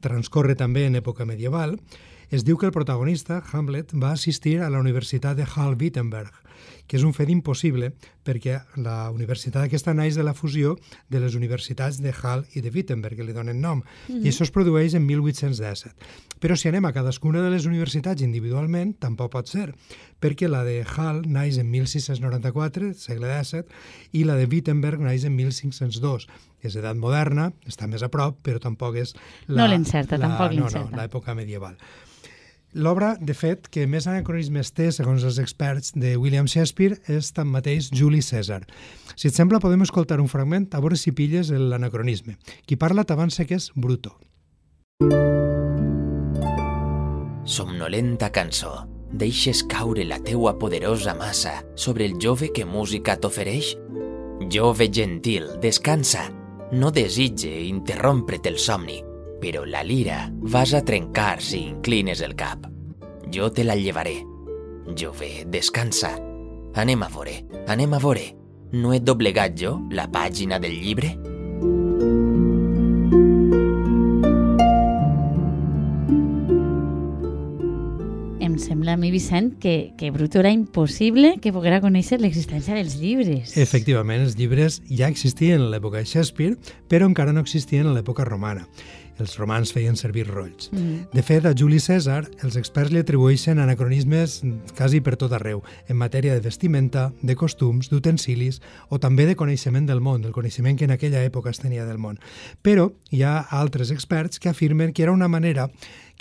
transcorre 0.00 0.54
també 0.54 0.86
en 0.86 0.94
època 1.02 1.26
medieval, 1.26 1.74
es 2.30 2.46
diu 2.46 2.56
que 2.56 2.70
el 2.70 2.72
protagonista, 2.72 3.42
Hamlet, 3.50 3.90
va 3.98 4.14
assistir 4.14 4.60
a 4.62 4.70
la 4.70 4.78
Universitat 4.80 5.36
de 5.36 5.44
Halle-Wittenberg, 5.44 6.38
que 6.86 6.96
és 6.96 7.04
un 7.04 7.14
fet 7.16 7.30
impossible 7.32 7.92
perquè 8.22 8.60
la 8.76 9.10
universitat 9.10 9.64
aquesta 9.64 9.94
naix 9.94 10.14
de 10.14 10.22
la 10.22 10.34
fusió 10.34 10.76
de 11.10 11.20
les 11.20 11.34
universitats 11.34 11.98
de 12.02 12.12
Hall 12.12 12.44
i 12.54 12.62
de 12.62 12.70
Wittenberg, 12.70 13.16
que 13.18 13.26
li 13.26 13.32
donen 13.32 13.60
nom, 13.60 13.78
mm 13.82 13.84
-hmm. 14.08 14.24
i 14.24 14.28
això 14.28 14.42
es 14.42 14.50
produeix 14.50 14.94
en 14.94 15.06
1817. 15.06 15.94
Però 16.40 16.56
si 16.56 16.68
anem 16.68 16.84
a 16.84 16.92
cadascuna 16.92 17.42
de 17.42 17.50
les 17.50 17.66
universitats 17.66 18.22
individualment, 18.22 18.96
tampoc 18.98 19.30
pot 19.32 19.46
ser, 19.46 19.74
perquè 20.20 20.48
la 20.48 20.64
de 20.64 20.84
Hall 20.84 21.22
naix 21.26 21.58
en 21.58 21.70
1694, 21.70 22.94
segle 22.94 23.26
XVII, 23.42 23.64
i 24.12 24.24
la 24.24 24.34
de 24.34 24.46
Wittenberg 24.46 25.00
naix 25.00 25.24
en 25.24 25.36
1502. 25.36 26.26
És 26.62 26.76
edat 26.76 26.96
moderna, 26.96 27.52
està 27.66 27.86
més 27.86 28.02
a 28.02 28.08
prop, 28.08 28.38
però 28.42 28.58
tampoc 28.58 28.96
és... 28.96 29.14
No 29.48 29.66
l'encerta, 29.66 30.18
tampoc 30.18 30.52
no, 30.52 30.62
l'encerta. 30.62 30.90
No, 30.90 30.96
l'època 30.96 31.34
medieval. 31.34 31.76
L'obra, 32.72 33.18
de 33.20 33.34
fet, 33.36 33.66
que 33.68 33.84
més 33.84 34.06
anacronismes 34.08 34.70
té, 34.72 34.86
segons 34.96 35.24
els 35.28 35.36
experts 35.42 35.92
de 35.92 36.14
William 36.16 36.46
Shakespeare, 36.48 36.96
és 37.12 37.28
tanmateix 37.36 37.90
Juli 37.92 38.22
César. 38.24 38.62
Si 39.12 39.28
et 39.28 39.36
sembla, 39.36 39.60
podem 39.60 39.84
escoltar 39.84 40.22
un 40.22 40.30
fragment 40.32 40.70
a 40.72 40.80
veure 40.80 40.96
si 40.96 41.12
pilles 41.12 41.50
l'anacronisme. 41.52 42.38
Qui 42.64 42.80
parla 42.80 43.04
t'avança 43.04 43.44
que 43.44 43.60
és 43.60 43.68
Bruto. 43.76 44.16
Somnolenta 47.44 48.32
cançó, 48.32 48.86
deixes 49.12 49.60
caure 49.68 50.08
la 50.08 50.22
teua 50.24 50.56
poderosa 50.56 51.12
massa 51.12 51.58
sobre 51.76 52.08
el 52.08 52.16
jove 52.22 52.54
que 52.56 52.64
música 52.64 53.18
t'ofereix? 53.20 53.74
Jove 54.48 54.88
gentil, 54.88 55.58
descansa, 55.60 56.30
no 56.72 56.88
desitge 56.90 57.52
interrompre't 57.68 58.48
el 58.48 58.56
somni, 58.56 59.02
però 59.42 59.64
la 59.66 59.82
lira 59.82 60.30
vas 60.38 60.72
a 60.72 60.84
trencar 60.84 61.42
si 61.42 61.66
inclines 61.66 62.20
el 62.20 62.36
cap. 62.36 62.68
Jo 63.34 63.50
te 63.50 63.64
la 63.64 63.74
llevaré. 63.74 64.22
Jove, 64.96 65.44
descansa. 65.50 66.14
Anem 66.78 67.02
a 67.02 67.08
veure, 67.10 67.42
anem 67.66 67.92
a 67.92 67.98
veure. 67.98 68.30
No 68.72 68.94
he 68.94 69.00
doblegat 69.02 69.58
jo 69.58 69.80
la 69.90 70.06
pàgina 70.08 70.60
del 70.62 70.78
llibre? 70.78 71.16
Em 78.42 78.56
sembla 78.62 78.94
a 78.94 78.96
mi, 78.96 79.10
Vicent, 79.10 79.58
que, 79.58 79.92
que 79.98 80.10
Bruto 80.10 80.38
era 80.38 80.54
impossible 80.54 81.38
que 81.42 81.52
poguera 81.52 81.82
conèixer 81.82 82.20
l'existència 82.22 82.78
dels 82.78 82.96
llibres. 83.00 83.56
Efectivament, 83.58 84.22
els 84.22 84.38
llibres 84.38 84.80
ja 84.88 85.10
existien 85.10 85.60
en 85.60 85.70
l'època 85.74 85.98
de 85.98 86.06
Shakespeare, 86.06 86.58
però 86.88 87.10
encara 87.10 87.34
no 87.34 87.42
existien 87.42 87.88
en 87.88 87.96
l'època 87.96 88.24
romana. 88.28 88.68
Els 89.20 89.36
romans 89.38 89.72
feien 89.74 89.96
servir 89.98 90.24
rolls. 90.28 90.70
Mm. 90.72 91.08
De 91.12 91.22
fet, 91.22 91.44
a 91.46 91.54
Juli 91.56 91.80
César, 91.82 92.22
els 92.42 92.56
experts 92.60 92.92
li 92.92 93.02
atribueixen 93.02 93.60
anacronismes 93.62 94.40
quasi 94.76 95.02
per 95.04 95.16
tot 95.20 95.34
arreu, 95.36 95.62
en 95.88 95.98
matèria 96.00 96.34
de 96.34 96.44
vestimenta, 96.44 97.10
de 97.20 97.36
costums, 97.36 97.90
d'utensilis 97.92 98.62
o 98.88 98.98
també 99.02 99.26
de 99.28 99.36
coneixement 99.36 99.86
del 99.88 100.00
món, 100.00 100.22
del 100.22 100.32
coneixement 100.36 100.78
que 100.78 100.88
en 100.88 100.96
aquella 100.96 101.24
època 101.24 101.52
es 101.52 101.60
tenia 101.62 101.86
del 101.88 102.00
món. 102.00 102.20
Però 102.62 102.90
hi 103.10 103.22
ha 103.26 103.38
altres 103.50 103.92
experts 103.92 104.40
que 104.40 104.48
afirmen 104.50 104.92
que 104.92 105.04
era 105.04 105.12
una 105.12 105.28
manera 105.28 105.68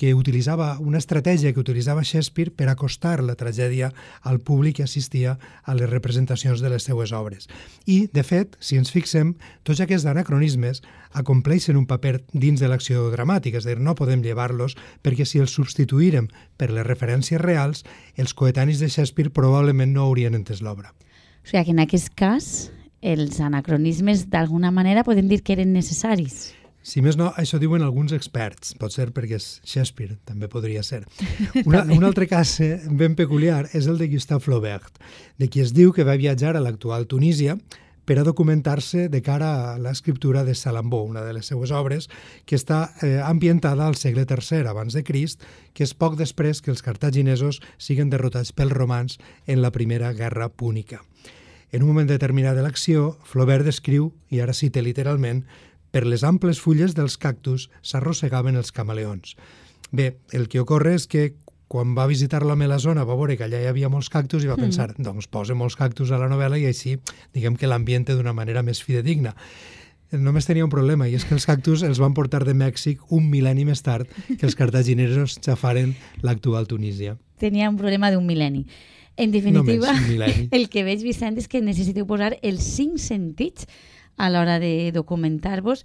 que 0.01 0.15
utilitzava 0.17 0.79
una 0.81 0.98
estratègia 0.98 1.51
que 1.53 1.62
utilitzava 1.62 2.01
Shakespeare 2.01 2.50
per 2.50 2.72
acostar 2.72 3.20
la 3.22 3.36
tragèdia 3.38 3.91
al 4.25 4.39
públic 4.41 4.79
que 4.79 4.86
assistia 4.88 5.36
a 5.62 5.75
les 5.77 5.91
representacions 5.91 6.63
de 6.63 6.72
les 6.74 6.88
seues 6.89 7.12
obres. 7.13 7.46
I, 7.86 8.08
de 8.10 8.24
fet, 8.25 8.55
si 8.58 8.79
ens 8.81 8.89
fixem, 8.89 9.36
tots 9.62 9.77
aquests 9.84 10.08
anacronismes 10.10 10.81
acompleixen 11.13 11.77
un 11.77 11.86
paper 11.86 12.15
dins 12.34 12.58
de 12.58 12.72
l'acció 12.72 13.12
dramàtica, 13.13 13.62
és 13.62 13.67
a 13.67 13.75
dir, 13.75 13.77
no 13.77 13.93
podem 13.93 14.24
llevar-los 14.25 14.74
perquè 15.05 15.27
si 15.29 15.38
els 15.38 15.53
substituírem 15.53 16.31
per 16.58 16.72
les 16.74 16.88
referències 16.88 17.38
reals, 17.38 17.84
els 18.17 18.34
coetanis 18.34 18.81
de 18.81 18.89
Shakespeare 18.89 19.29
probablement 19.29 19.93
no 19.93 20.08
haurien 20.08 20.34
entès 20.34 20.63
l'obra. 20.65 20.96
O 21.46 21.51
sigui 21.51 21.67
que 21.67 21.75
en 21.77 21.84
aquest 21.86 22.10
cas 22.17 22.72
els 23.05 23.38
anacronismes 23.38 24.31
d'alguna 24.34 24.74
manera 24.74 25.05
podem 25.05 25.29
dir 25.29 25.43
que 25.46 25.53
eren 25.53 25.77
necessaris. 25.77 26.55
Si 26.81 27.03
més 27.05 27.17
no, 27.17 27.29
això 27.38 27.59
diuen 27.61 27.83
alguns 27.85 28.13
experts. 28.15 28.73
Pot 28.81 28.93
ser 28.95 29.11
perquè 29.13 29.38
és 29.38 29.50
Shakespeare, 29.61 30.17
també 30.25 30.50
podria 30.50 30.81
ser. 30.83 31.03
Una, 31.67 31.83
un 31.85 32.03
altre 32.07 32.25
cas 32.29 32.55
eh, 32.63 32.73
ben 32.89 33.15
peculiar 33.15 33.67
és 33.77 33.88
el 33.88 34.01
de 34.01 34.09
Gustave 34.09 34.41
Flaubert, 34.41 34.97
de 35.38 35.50
qui 35.50 35.61
es 35.61 35.75
diu 35.77 35.93
que 35.93 36.07
va 36.07 36.17
viatjar 36.17 36.55
a 36.57 36.63
l'actual 36.63 37.05
Tunísia 37.07 37.59
per 38.05 38.17
a 38.17 38.23
documentar-se 38.25 39.07
de 39.13 39.21
cara 39.21 39.51
a 39.71 39.77
l'escriptura 39.79 40.43
de 40.43 40.55
Salambó, 40.55 41.03
una 41.03 41.21
de 41.21 41.35
les 41.38 41.45
seues 41.45 41.71
obres, 41.71 42.09
que 42.50 42.57
està 42.57 42.89
eh, 43.05 43.21
ambientada 43.21 43.85
al 43.85 43.95
segle 43.95 44.25
III 44.25 44.65
abans 44.67 44.97
de 44.97 45.05
Crist, 45.05 45.45
que 45.77 45.85
és 45.85 45.93
poc 45.93 46.17
després 46.19 46.59
que 46.65 46.73
els 46.73 46.81
cartaginesos 46.81 47.61
siguen 47.77 48.09
derrotats 48.09 48.51
pels 48.51 48.73
romans 48.73 49.19
en 49.45 49.61
la 49.61 49.71
primera 49.71 50.11
guerra 50.17 50.50
púnica. 50.50 51.03
En 51.71 51.83
un 51.85 51.93
moment 51.93 52.09
determinat 52.09 52.57
de 52.57 52.65
l'acció, 52.65 53.13
Flaubert 53.23 53.63
descriu, 53.63 54.09
i 54.27 54.41
ara 54.43 54.51
cita 54.51 54.81
literalment, 54.83 55.45
per 55.91 56.05
les 56.07 56.24
amples 56.24 56.60
fulles 56.63 56.95
dels 56.95 57.17
cactus 57.19 57.69
s'arrossegaven 57.83 58.57
els 58.60 58.71
camaleons. 58.71 59.36
Bé, 59.91 60.15
el 60.31 60.48
que 60.48 60.63
ocorre 60.63 60.95
és 60.95 61.07
que 61.12 61.33
quan 61.71 61.93
va 61.95 62.07
visitar 62.07 62.41
la 62.43 62.57
meva 62.60 62.79
zona 62.83 63.05
va 63.07 63.15
veure 63.15 63.38
que 63.39 63.45
allà 63.48 63.62
hi 63.62 63.69
havia 63.69 63.91
molts 63.91 64.10
cactus 64.12 64.43
i 64.43 64.50
va 64.50 64.57
pensar, 64.60 64.89
mm. 64.91 65.05
doncs 65.07 65.29
posa 65.31 65.55
molts 65.55 65.77
cactus 65.79 66.12
a 66.12 66.19
la 66.19 66.27
novel·la 66.31 66.60
i 66.60 66.65
així 66.67 66.98
diguem 67.36 67.55
que 67.55 67.69
l'ambiente 67.69 68.15
d'una 68.17 68.33
manera 68.36 68.63
més 68.63 68.83
fidedigna. 68.83 69.36
Només 70.12 70.43
tenia 70.43 70.65
un 70.67 70.71
problema, 70.71 71.07
i 71.07 71.15
és 71.15 71.24
que 71.24 71.31
els 71.38 71.48
cactus 71.48 71.86
els 71.88 72.01
van 72.03 72.15
portar 72.15 72.41
de 72.43 72.51
Mèxic 72.57 73.13
un 73.15 73.29
mil·lenni 73.31 73.63
més 73.69 73.79
tard 73.86 74.10
que 74.27 74.43
els 74.43 74.57
cartaginesos 74.60 75.38
xafaren 75.39 75.93
l'actual 76.27 76.67
Tunísia. 76.67 77.15
Tenia 77.39 77.69
un 77.71 77.79
problema 77.79 78.12
d'un 78.12 78.27
mil·lenni. 78.27 78.65
En 79.15 79.31
definitiva, 79.31 79.95
el 80.57 80.67
que 80.71 80.83
veig, 80.83 81.00
Vicent, 81.07 81.39
és 81.39 81.48
que 81.48 81.63
necessiteu 81.63 82.03
posar 82.07 82.33
els 82.43 82.67
cinc 82.67 83.00
sentits 83.00 83.67
a 84.22 84.30
l'hora 84.30 84.60
de 84.62 84.92
documentar-vos, 84.94 85.84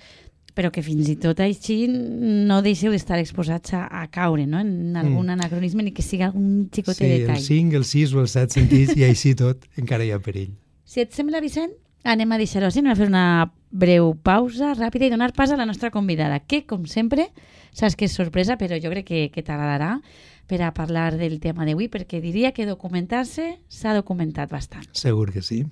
però 0.56 0.70
que 0.72 0.80
fins 0.84 1.08
i 1.12 1.16
tot 1.20 1.40
així 1.44 1.84
no 1.88 2.62
deixeu 2.64 2.94
d'estar 2.94 3.18
exposats 3.20 3.74
a, 3.76 3.84
a 3.92 4.06
caure 4.12 4.46
no? 4.48 4.62
en 4.64 4.96
algun 4.96 5.26
mm. 5.26 5.34
anacronisme 5.36 5.84
ni 5.84 5.92
que 5.92 6.04
siga 6.04 6.30
un 6.32 6.70
xicotet 6.72 7.04
Sí, 7.04 7.10
detall. 7.12 7.36
el 7.36 7.44
5, 7.44 7.76
el 7.76 7.84
6 7.84 8.14
o 8.14 8.22
el 8.24 8.30
7 8.32 8.56
sentits, 8.56 8.94
i 8.96 9.04
així 9.04 9.34
tot 9.36 9.66
encara 9.76 10.06
hi 10.06 10.14
ha 10.16 10.20
perill. 10.24 10.54
Si 10.88 11.02
et 11.04 11.12
sembla, 11.12 11.42
Vicent, 11.44 11.74
anem 12.08 12.32
a 12.32 12.40
deixar-ho 12.40 12.70
així, 12.70 12.80
anem 12.80 12.94
a 12.94 12.96
fer 12.96 13.10
una 13.10 13.26
breu 13.68 14.14
pausa 14.24 14.72
ràpida 14.78 15.08
i 15.08 15.12
donar 15.12 15.32
pas 15.36 15.52
a 15.52 15.60
la 15.60 15.66
nostra 15.68 15.92
convidada, 15.92 16.40
que, 16.40 16.62
com 16.64 16.86
sempre, 16.88 17.28
saps 17.76 17.98
que 17.98 18.08
és 18.08 18.16
sorpresa, 18.16 18.56
però 18.56 18.80
jo 18.80 18.92
crec 18.94 19.10
que, 19.10 19.22
que 19.34 19.44
t'agradarà, 19.44 19.98
per 20.46 20.62
a 20.62 20.72
parlar 20.72 21.16
del 21.18 21.40
tema 21.42 21.66
d'avui, 21.66 21.90
perquè 21.92 22.22
diria 22.22 22.54
que 22.56 22.64
documentar-se 22.64 23.56
s'ha 23.68 23.96
documentat 23.98 24.48
bastant. 24.48 24.86
Segur 24.94 25.32
que 25.34 25.42
sí. 25.42 25.64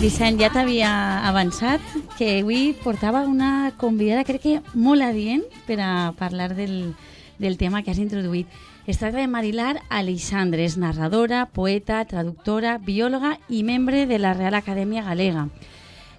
Vicent, 0.00 0.38
ja 0.40 0.48
t'havia 0.48 0.90
avançat 1.28 1.82
que 2.16 2.38
avui 2.38 2.70
portava 2.80 3.20
una 3.28 3.74
convidada, 3.76 4.22
crec 4.24 4.40
que 4.40 4.52
molt 4.72 5.04
adient, 5.04 5.42
per 5.66 5.76
a 5.84 5.90
parlar 6.16 6.54
del, 6.56 6.94
del 7.36 7.58
tema 7.60 7.82
que 7.84 7.92
has 7.92 8.00
introduït. 8.00 8.48
Es 8.88 8.96
tracta 8.96 9.20
de 9.20 9.28
Marilar 9.28 9.82
Aleixandre, 9.92 10.64
és 10.64 10.78
narradora, 10.80 11.42
poeta, 11.52 11.98
traductora, 12.08 12.78
biòloga 12.80 13.34
i 13.52 13.60
membre 13.60 14.06
de 14.08 14.16
la 14.16 14.32
Real 14.32 14.56
Acadèmia 14.56 15.04
Galega. 15.04 15.50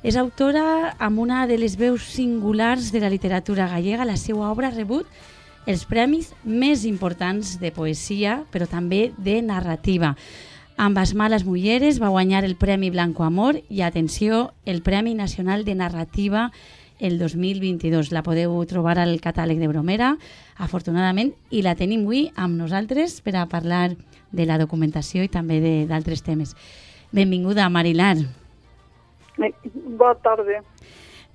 És 0.05 0.13
autora 0.13 0.93
amb 1.01 1.17
una 1.25 1.47
de 1.49 1.57
les 1.57 1.73
veus 1.73 2.05
singulars 2.05 2.91
de 2.93 3.01
la 3.01 3.09
literatura 3.09 3.65
gallega. 3.65 4.05
La 4.05 4.19
seva 4.21 4.51
obra 4.53 4.69
ha 4.69 4.77
rebut 4.77 5.09
els 5.65 5.87
premis 5.89 6.35
més 6.45 6.85
importants 6.85 7.57
de 7.57 7.73
poesia, 7.73 8.43
però 8.53 8.69
també 8.69 9.07
de 9.17 9.41
narrativa. 9.41 10.13
Amb 10.81 10.97
les 10.97 11.11
males 11.13 11.43
mulleres 11.45 11.99
va 12.01 12.09
guanyar 12.09 12.39
el 12.41 12.55
Premi 12.57 12.89
Blanco 12.89 13.21
Amor 13.21 13.59
i, 13.69 13.83
atenció, 13.85 14.55
el 14.65 14.81
Premi 14.81 15.13
Nacional 15.13 15.61
de 15.63 15.75
Narrativa 15.75 16.47
el 16.97 17.19
2022. 17.19 18.09
La 18.09 18.23
podeu 18.25 18.55
trobar 18.65 18.95
al 18.97 19.13
catàleg 19.21 19.61
de 19.61 19.69
Bromera, 19.69 20.15
afortunadament, 20.57 21.35
i 21.53 21.61
la 21.61 21.75
tenim 21.77 22.07
avui 22.07 22.23
amb 22.33 22.57
nosaltres 22.57 23.19
per 23.21 23.35
a 23.37 23.45
parlar 23.45 23.91
de 24.33 24.49
la 24.49 24.57
documentació 24.57 25.21
i 25.21 25.29
també 25.29 25.61
d'altres 25.85 26.25
temes. 26.25 26.57
Benvinguda, 27.13 27.69
Marilar. 27.69 28.15
Bona 29.37 30.17
tarda. 30.25 30.63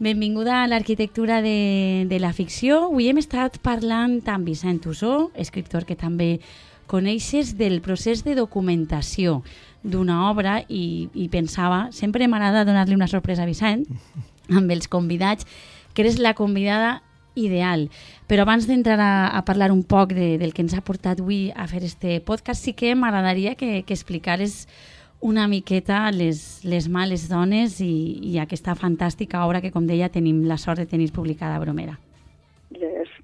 Benvinguda 0.03 0.65
a 0.65 0.67
l'arquitectura 0.67 1.39
de, 1.41 2.05
de 2.11 2.19
la 2.19 2.35
ficció. 2.35 2.89
Avui 2.91 3.13
hem 3.15 3.23
estat 3.23 3.63
parlant 3.63 4.25
amb 4.27 4.51
Vicent 4.51 4.83
Ussó, 4.91 5.31
escriptor 5.39 5.87
que 5.87 5.95
també 5.95 6.41
coneixes 6.87 7.57
del 7.59 7.81
procés 7.83 8.25
de 8.25 8.35
documentació 8.39 9.41
d'una 9.87 10.27
obra 10.31 10.61
i, 10.69 11.09
i 11.15 11.29
pensava, 11.31 11.87
sempre 11.93 12.27
m'agrada 12.29 12.65
donar-li 12.67 12.97
una 12.97 13.11
sorpresa 13.11 13.45
a 13.45 13.51
Vicent, 13.51 13.87
amb 14.59 14.71
els 14.71 14.89
convidats, 14.89 15.47
que 15.95 16.03
eres 16.05 16.19
la 16.19 16.35
convidada 16.35 17.03
ideal. 17.37 17.89
Però 18.27 18.47
abans 18.47 18.67
d'entrar 18.67 18.99
a, 19.01 19.13
a 19.29 19.45
parlar 19.45 19.71
un 19.73 19.85
poc 19.85 20.15
de, 20.17 20.37
del 20.41 20.55
que 20.57 20.65
ens 20.65 20.75
ha 20.75 20.85
portat 20.85 21.21
avui 21.21 21.51
a 21.55 21.69
fer 21.71 21.85
este 21.85 22.21
podcast, 22.21 22.65
sí 22.65 22.73
que 22.73 22.95
m'agradaria 22.97 23.55
que, 23.55 23.83
que 23.85 23.95
explicares 23.95 24.67
una 25.21 25.47
miqueta 25.49 26.11
les, 26.13 26.65
les 26.65 26.89
males 26.89 27.29
dones 27.29 27.81
i, 27.81 27.93
i 28.33 28.39
aquesta 28.39 28.77
fantàstica 28.77 29.47
obra 29.47 29.63
que, 29.65 29.73
com 29.73 29.87
deia, 29.87 30.13
tenim 30.13 30.45
la 30.49 30.59
sort 30.61 30.83
de 30.83 30.91
tenir 30.91 31.13
publicada 31.13 31.57
a 31.57 31.63
Bromera 31.63 31.97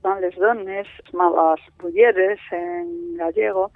les 0.02 0.10
malas 0.10 0.34
dones, 0.36 0.88
malas 1.12 1.60
mujeres 1.80 2.40
en 2.50 3.16
gallego, 3.16 3.70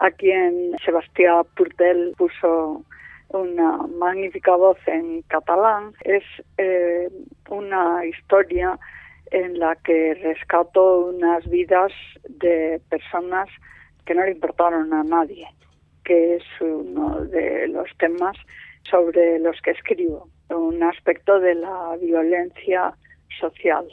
a 0.00 0.10
quien 0.10 0.76
Sebastián 0.84 1.44
Purtel 1.56 2.14
puso 2.16 2.84
una 3.30 3.78
magnífica 3.98 4.54
voz 4.56 4.78
en 4.86 5.22
catalán. 5.22 5.92
Es 6.04 6.24
eh, 6.58 7.08
una 7.50 8.04
historia 8.06 8.78
en 9.32 9.58
la 9.58 9.74
que 9.76 10.14
rescató 10.22 11.06
unas 11.06 11.48
vidas 11.48 11.92
de 12.28 12.80
personas 12.88 13.48
que 14.04 14.14
no 14.14 14.24
le 14.24 14.32
importaron 14.32 14.92
a 14.92 15.02
nadie, 15.02 15.48
que 16.04 16.36
es 16.36 16.44
uno 16.60 17.24
de 17.24 17.68
los 17.68 17.88
temas 17.98 18.36
sobre 18.88 19.38
los 19.38 19.60
que 19.62 19.70
escribo, 19.70 20.28
un 20.50 20.82
aspecto 20.82 21.40
de 21.40 21.54
la 21.54 21.96
violencia 22.00 22.92
social 23.40 23.88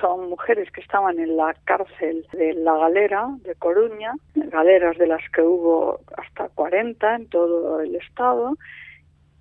son 0.00 0.28
mujeres 0.28 0.70
que 0.72 0.80
estaban 0.80 1.18
en 1.18 1.36
la 1.36 1.54
cárcel 1.64 2.26
de 2.32 2.54
la 2.54 2.76
galera 2.76 3.28
de 3.42 3.54
Coruña, 3.54 4.14
galeras 4.34 4.96
de 4.98 5.06
las 5.06 5.22
que 5.30 5.42
hubo 5.42 6.00
hasta 6.16 6.48
40 6.50 7.16
en 7.16 7.28
todo 7.28 7.80
el 7.80 7.94
estado, 7.96 8.56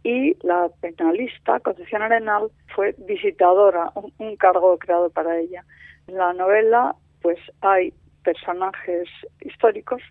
y 0.03 0.37
la 0.45 0.69
penalista 0.79 1.59
Concepción 1.59 2.01
Arenal 2.01 2.49
fue 2.73 2.95
visitadora, 2.97 3.91
un, 4.19 4.35
cargo 4.37 4.77
creado 4.77 5.09
para 5.09 5.37
ella. 5.37 5.65
En 6.07 6.17
la 6.17 6.33
novela, 6.33 6.95
pues 7.21 7.37
hay 7.61 7.93
personajes 8.23 9.09
históricos, 9.41 10.01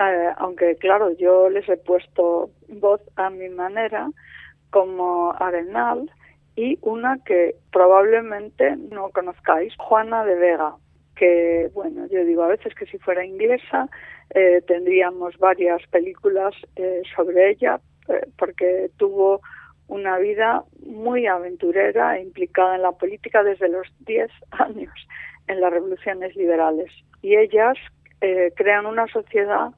eh, 0.00 0.30
aunque 0.36 0.76
claro, 0.76 1.12
yo 1.12 1.48
les 1.48 1.68
he 1.68 1.76
puesto 1.76 2.50
voz 2.68 3.00
a 3.16 3.30
mi 3.30 3.48
manera, 3.48 4.10
como 4.70 5.32
Arenal, 5.38 6.10
y 6.56 6.78
una 6.80 7.18
que 7.24 7.54
probablemente 7.70 8.76
no 8.76 9.10
conozcáis, 9.10 9.74
Juana 9.76 10.24
de 10.24 10.34
Vega, 10.34 10.74
que, 11.14 11.70
bueno, 11.74 12.06
yo 12.06 12.24
digo 12.24 12.42
a 12.42 12.48
veces 12.48 12.74
que 12.74 12.86
si 12.86 12.98
fuera 12.98 13.24
inglesa 13.24 13.88
eh, 14.30 14.62
tendríamos 14.66 15.36
varias 15.38 15.86
películas 15.88 16.54
eh, 16.76 17.02
sobre 17.14 17.50
ella, 17.50 17.78
eh, 18.08 18.26
porque 18.38 18.90
tuvo 18.96 19.42
una 19.86 20.18
vida 20.18 20.64
muy 20.84 21.26
aventurera 21.26 22.16
e 22.16 22.22
implicada 22.22 22.76
en 22.76 22.82
la 22.82 22.92
política 22.92 23.42
desde 23.42 23.68
los 23.68 23.86
10 24.00 24.30
años 24.52 24.94
en 25.46 25.60
las 25.60 25.70
revoluciones 25.70 26.34
liberales. 26.36 26.90
Y 27.22 27.36
ellas 27.36 27.76
crean 28.56 28.86
una 28.86 29.06
sociedad 29.08 29.72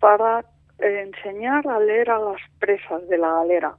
para 0.00 0.44
enseñar 0.80 1.66
a 1.68 1.78
leer 1.78 2.10
a 2.10 2.18
las 2.18 2.40
presas 2.58 3.08
de 3.08 3.16
la 3.16 3.32
galera 3.32 3.76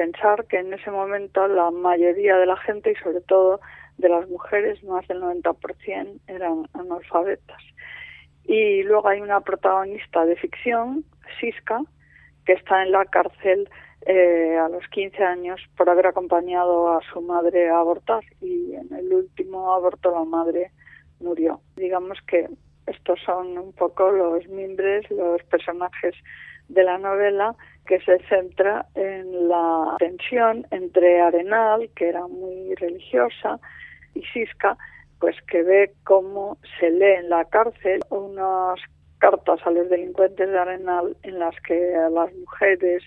pensar 0.00 0.46
que 0.46 0.56
en 0.56 0.72
ese 0.72 0.90
momento 0.90 1.46
la 1.46 1.70
mayoría 1.70 2.38
de 2.38 2.46
la 2.46 2.56
gente 2.56 2.92
y 2.92 2.94
sobre 3.04 3.20
todo 3.20 3.60
de 3.98 4.08
las 4.08 4.26
mujeres, 4.30 4.82
más 4.82 5.06
del 5.08 5.20
90%, 5.20 6.20
eran 6.26 6.66
analfabetas. 6.72 7.62
Y 8.44 8.82
luego 8.84 9.08
hay 9.08 9.20
una 9.20 9.42
protagonista 9.42 10.24
de 10.24 10.36
ficción, 10.36 11.04
Siska, 11.38 11.82
que 12.46 12.54
está 12.54 12.82
en 12.82 12.92
la 12.92 13.04
cárcel 13.04 13.68
eh, 14.06 14.56
a 14.56 14.70
los 14.70 14.88
15 14.88 15.22
años 15.22 15.60
por 15.76 15.90
haber 15.90 16.06
acompañado 16.06 16.96
a 16.96 17.02
su 17.12 17.20
madre 17.20 17.68
a 17.68 17.80
abortar 17.80 18.24
y 18.40 18.72
en 18.72 18.90
el 18.94 19.12
último 19.12 19.74
aborto 19.74 20.12
la 20.12 20.24
madre 20.24 20.70
murió. 21.20 21.60
Digamos 21.76 22.18
que 22.26 22.48
estos 22.86 23.20
son 23.26 23.58
un 23.58 23.74
poco 23.74 24.10
los 24.10 24.48
mimbres, 24.48 25.10
los 25.10 25.42
personajes 25.42 26.14
de 26.70 26.84
la 26.84 26.98
novela 26.98 27.54
que 27.86 28.00
se 28.00 28.18
centra 28.28 28.86
en 28.94 29.48
la 29.48 29.96
tensión 29.98 30.66
entre 30.70 31.20
Arenal, 31.20 31.90
que 31.96 32.08
era 32.08 32.26
muy 32.26 32.74
religiosa, 32.76 33.58
y 34.14 34.22
Siska, 34.32 34.76
pues 35.18 35.36
que 35.48 35.62
ve 35.62 35.92
cómo 36.04 36.56
se 36.78 36.90
lee 36.90 37.18
en 37.18 37.28
la 37.28 37.44
cárcel 37.44 38.00
unas 38.10 38.80
cartas 39.18 39.60
a 39.64 39.70
los 39.70 39.88
delincuentes 39.90 40.48
de 40.48 40.58
Arenal 40.58 41.16
en 41.22 41.38
las 41.38 41.54
que 41.66 41.94
a 41.94 42.08
las 42.08 42.32
mujeres 42.34 43.02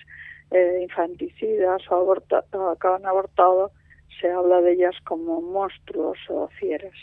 eh, 0.52 0.80
infanticidas 0.82 1.82
o 1.90 1.96
aborta, 1.96 2.44
acaban 2.72 3.06
abortado 3.06 3.72
se 4.22 4.30
habla 4.30 4.62
de 4.62 4.74
ellas 4.74 4.96
como 5.06 5.42
monstruos 5.42 6.18
o 6.30 6.48
fieras. 6.60 6.94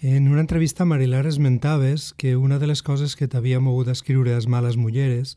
En 0.00 0.28
una 0.28 0.40
entrevista, 0.40 0.84
Marilar, 0.84 1.26
esmentaves 1.26 2.14
que 2.16 2.36
una 2.36 2.60
de 2.60 2.68
les 2.68 2.84
coses 2.84 3.16
que 3.18 3.26
t'havia 3.26 3.58
mogut 3.58 3.88
a 3.88 3.96
escriure 3.96 4.30
Les 4.30 4.46
males 4.46 4.76
mulleres 4.78 5.32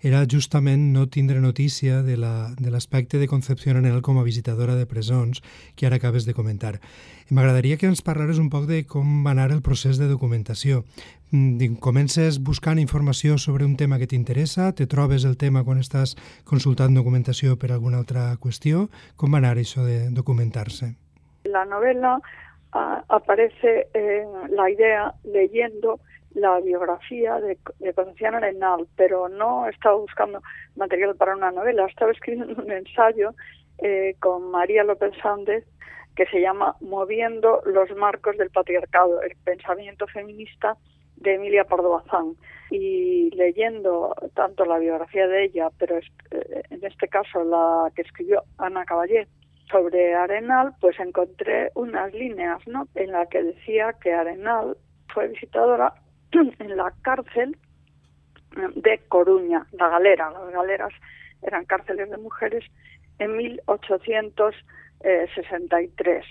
era 0.00 0.22
justament 0.24 0.86
no 0.94 1.02
tindre 1.12 1.42
notícia 1.44 2.00
de 2.02 2.16
l'aspecte 2.16 3.18
la, 3.18 3.20
de, 3.20 3.26
de 3.26 3.28
Concepción 3.28 3.76
Arenal 3.76 4.00
com 4.00 4.16
a 4.16 4.24
visitadora 4.24 4.72
de 4.74 4.86
presons 4.88 5.42
que 5.76 5.84
ara 5.84 6.00
acabes 6.00 6.24
de 6.24 6.32
comentar. 6.32 6.80
M'agradaria 7.28 7.76
que 7.76 7.90
ens 7.92 8.00
parlares 8.00 8.40
un 8.40 8.48
poc 8.48 8.64
de 8.64 8.86
com 8.88 9.20
va 9.20 9.34
anar 9.36 9.50
el 9.52 9.60
procés 9.60 10.00
de 10.00 10.08
documentació. 10.08 10.86
Mm, 11.30 11.76
comences 11.84 12.40
buscant 12.40 12.80
informació 12.80 13.36
sobre 13.36 13.68
un 13.68 13.76
tema 13.76 14.00
que 14.00 14.08
t'interessa, 14.08 14.72
te 14.72 14.88
trobes 14.88 15.28
el 15.28 15.36
tema 15.36 15.60
quan 15.60 15.76
estàs 15.76 16.16
consultant 16.48 16.96
documentació 16.96 17.60
per 17.60 17.68
alguna 17.68 18.00
altra 18.00 18.32
qüestió. 18.40 18.88
Com 19.16 19.36
va 19.36 19.44
anar 19.44 19.58
això 19.60 19.84
de 19.84 20.08
documentar-se? 20.08 20.94
La 21.44 21.68
novela 21.68 22.16
uh, 22.76 23.04
aparece 23.08 23.88
en 23.94 24.54
la 24.54 24.70
idea 24.70 25.14
leyendo 25.24 26.00
la 26.34 26.60
biografía 26.60 27.40
de, 27.40 27.58
de 27.78 27.94
Concepción 27.94 28.34
Arenal, 28.34 28.86
pero 28.96 29.28
no 29.28 29.66
estaba 29.68 29.96
buscando 29.96 30.42
material 30.76 31.16
para 31.16 31.34
una 31.34 31.50
novela, 31.50 31.86
estaba 31.86 32.12
escribiendo 32.12 32.62
un 32.62 32.70
ensayo 32.70 33.34
eh, 33.78 34.16
con 34.20 34.50
María 34.50 34.84
López 34.84 35.12
Sández 35.22 35.64
que 36.14 36.26
se 36.26 36.40
llama 36.40 36.76
Moviendo 36.80 37.60
los 37.66 37.94
marcos 37.94 38.38
del 38.38 38.50
patriarcado, 38.50 39.20
el 39.20 39.36
pensamiento 39.44 40.06
feminista 40.06 40.76
de 41.16 41.34
Emilia 41.34 41.64
Pardo 41.64 41.90
Bazán. 41.90 42.34
Y 42.70 43.30
leyendo 43.36 44.14
tanto 44.34 44.64
la 44.64 44.78
biografía 44.78 45.28
de 45.28 45.44
ella, 45.44 45.68
pero 45.78 45.98
eh, 45.98 46.62
en 46.70 46.84
este 46.84 47.06
caso 47.08 47.44
la 47.44 47.90
que 47.94 48.02
escribió 48.02 48.42
Ana 48.58 48.84
Caballé 48.84 49.28
sobre 49.70 50.14
Arenal, 50.14 50.72
pues 50.80 50.98
encontré 51.00 51.70
unas 51.74 52.12
líneas 52.14 52.66
¿no? 52.66 52.88
en 52.94 53.12
la 53.12 53.26
que 53.26 53.42
decía 53.42 53.94
que 54.00 54.12
Arenal 54.12 54.76
fue 55.12 55.28
visitadora 55.28 55.92
en 56.32 56.76
la 56.76 56.92
cárcel 57.02 57.56
de 58.74 58.98
Coruña, 59.08 59.66
la 59.72 59.88
galera. 59.88 60.30
Las 60.30 60.50
galeras 60.52 60.92
eran 61.42 61.66
cárceles 61.66 62.08
de 62.10 62.16
mujeres 62.16 62.64
en 63.18 63.36
1863, 63.36 66.24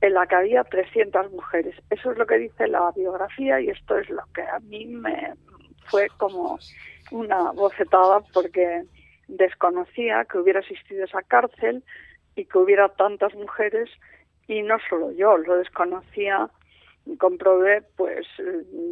en 0.00 0.14
la 0.14 0.26
que 0.26 0.34
había 0.34 0.64
300 0.64 1.30
mujeres. 1.32 1.76
Eso 1.90 2.10
es 2.12 2.18
lo 2.18 2.26
que 2.26 2.38
dice 2.38 2.66
la 2.68 2.90
biografía 2.94 3.60
y 3.60 3.68
esto 3.70 3.98
es 3.98 4.08
lo 4.10 4.22
que 4.34 4.42
a 4.42 4.58
mí 4.60 4.84
me 4.86 5.34
fue 5.86 6.08
como 6.18 6.58
una 7.10 7.50
bofetada 7.52 8.20
porque 8.32 8.84
desconocía 9.28 10.24
que 10.24 10.38
hubiera 10.38 10.60
existido 10.60 11.04
esa 11.04 11.20
cárcel 11.22 11.84
y 12.36 12.44
que 12.44 12.58
hubiera 12.58 12.88
tantas 12.88 13.34
mujeres 13.34 13.90
y 14.46 14.62
no 14.62 14.76
solo 14.88 15.12
yo, 15.12 15.36
lo 15.38 15.56
desconocía, 15.56 16.48
comprobé 17.18 17.82
pues 17.96 18.26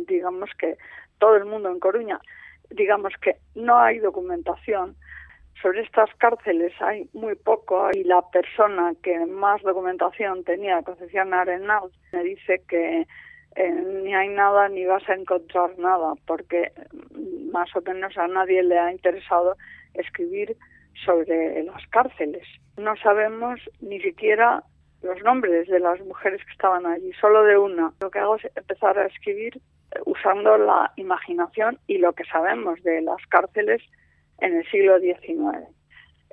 digamos 0.07 0.51
que 0.59 0.77
todo 1.19 1.37
el 1.37 1.45
mundo 1.45 1.71
en 1.71 1.79
Coruña, 1.79 2.21
digamos 2.71 3.13
que 3.21 3.37
no 3.55 3.79
hay 3.79 3.99
documentación. 3.99 4.97
Sobre 5.61 5.83
estas 5.83 6.13
cárceles 6.17 6.73
hay 6.81 7.09
muy 7.13 7.37
poco 7.37 7.91
y 7.93 8.03
la 8.03 8.23
persona 8.31 8.95
que 9.03 9.27
más 9.27 9.63
documentación 9.63 10.43
tenía, 10.43 10.83
Concepción 10.83 11.33
Arenal, 11.35 11.91
me 12.13 12.25
dice 12.25 12.63
que 12.67 13.07
eh, 13.55 13.71
ni 13.71 14.15
hay 14.15 14.29
nada 14.31 14.69
ni 14.69 14.85
vas 14.87 15.07
a 15.09 15.15
encontrar 15.15 15.79
nada 15.79 16.15
porque 16.27 16.73
más 17.53 17.69
o 17.77 17.83
menos 17.83 18.17
a 18.17 18.27
nadie 18.27 18.63
le 18.63 18.79
ha 18.79 18.91
interesado 18.91 19.57
escribir 19.95 20.57
sobre 21.05 21.63
las 21.65 21.87
cárceles. 21.89 22.47
No 22.77 22.97
sabemos 22.97 23.61
ni 23.81 24.01
siquiera 24.01 24.63
los 25.03 25.21
nombres 25.23 25.69
de 25.69 25.81
las 25.81 26.01
mujeres 26.01 26.45
que 26.45 26.53
estaban 26.53 26.87
allí, 26.87 27.13
solo 27.21 27.45
de 27.45 27.59
una. 27.59 27.93
Lo 28.01 28.11
que 28.11 28.21
hago 28.21 28.37
es 28.37 28.45
empezar 28.55 28.99
a 28.99 29.07
escribir 29.07 29.57
eh, 29.57 30.01
usando 30.07 30.57
la 30.57 30.93
imaginación 30.97 31.79
y 31.87 31.99
lo 31.99 32.13
que 32.13 32.25
sabemos 32.25 32.83
de 32.83 33.03
las 33.03 33.25
cárceles 33.29 33.83
en 34.39 34.57
el 34.57 34.71
siglo 34.71 34.99
XIX. 35.01 35.67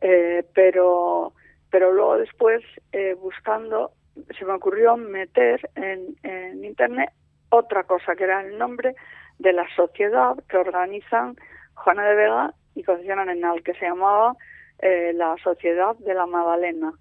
Eh, 0.02 0.44
pero, 0.54 1.34
pero 1.72 1.92
luego 1.92 2.18
después, 2.18 2.64
eh, 2.92 3.16
buscando, 3.16 3.92
se 4.38 4.46
me 4.46 4.54
ocurrió 4.54 4.98
meter 4.98 5.70
en, 5.76 6.16
en 6.24 6.64
Internet 6.64 7.10
otra 7.50 7.84
cosa, 7.84 8.16
que 8.16 8.24
era 8.24 8.42
el 8.42 8.58
nombre 8.58 8.96
de 9.40 9.54
la 9.54 9.68
sociedad 9.76 10.36
que 10.48 10.58
organizan 10.58 11.36
Juana 11.74 12.08
de 12.08 12.16
Vega 12.16 12.54
y 12.76 12.84
Concepción 12.84 13.20
Arenal, 13.20 13.64
que 13.64 13.74
se 13.74 13.86
llamaba 13.86 14.36
eh, 14.80 15.12
la 15.14 15.36
Sociedad 15.44 15.96
de 15.98 16.14
la 16.14 16.26
Magdalena. 16.26 16.94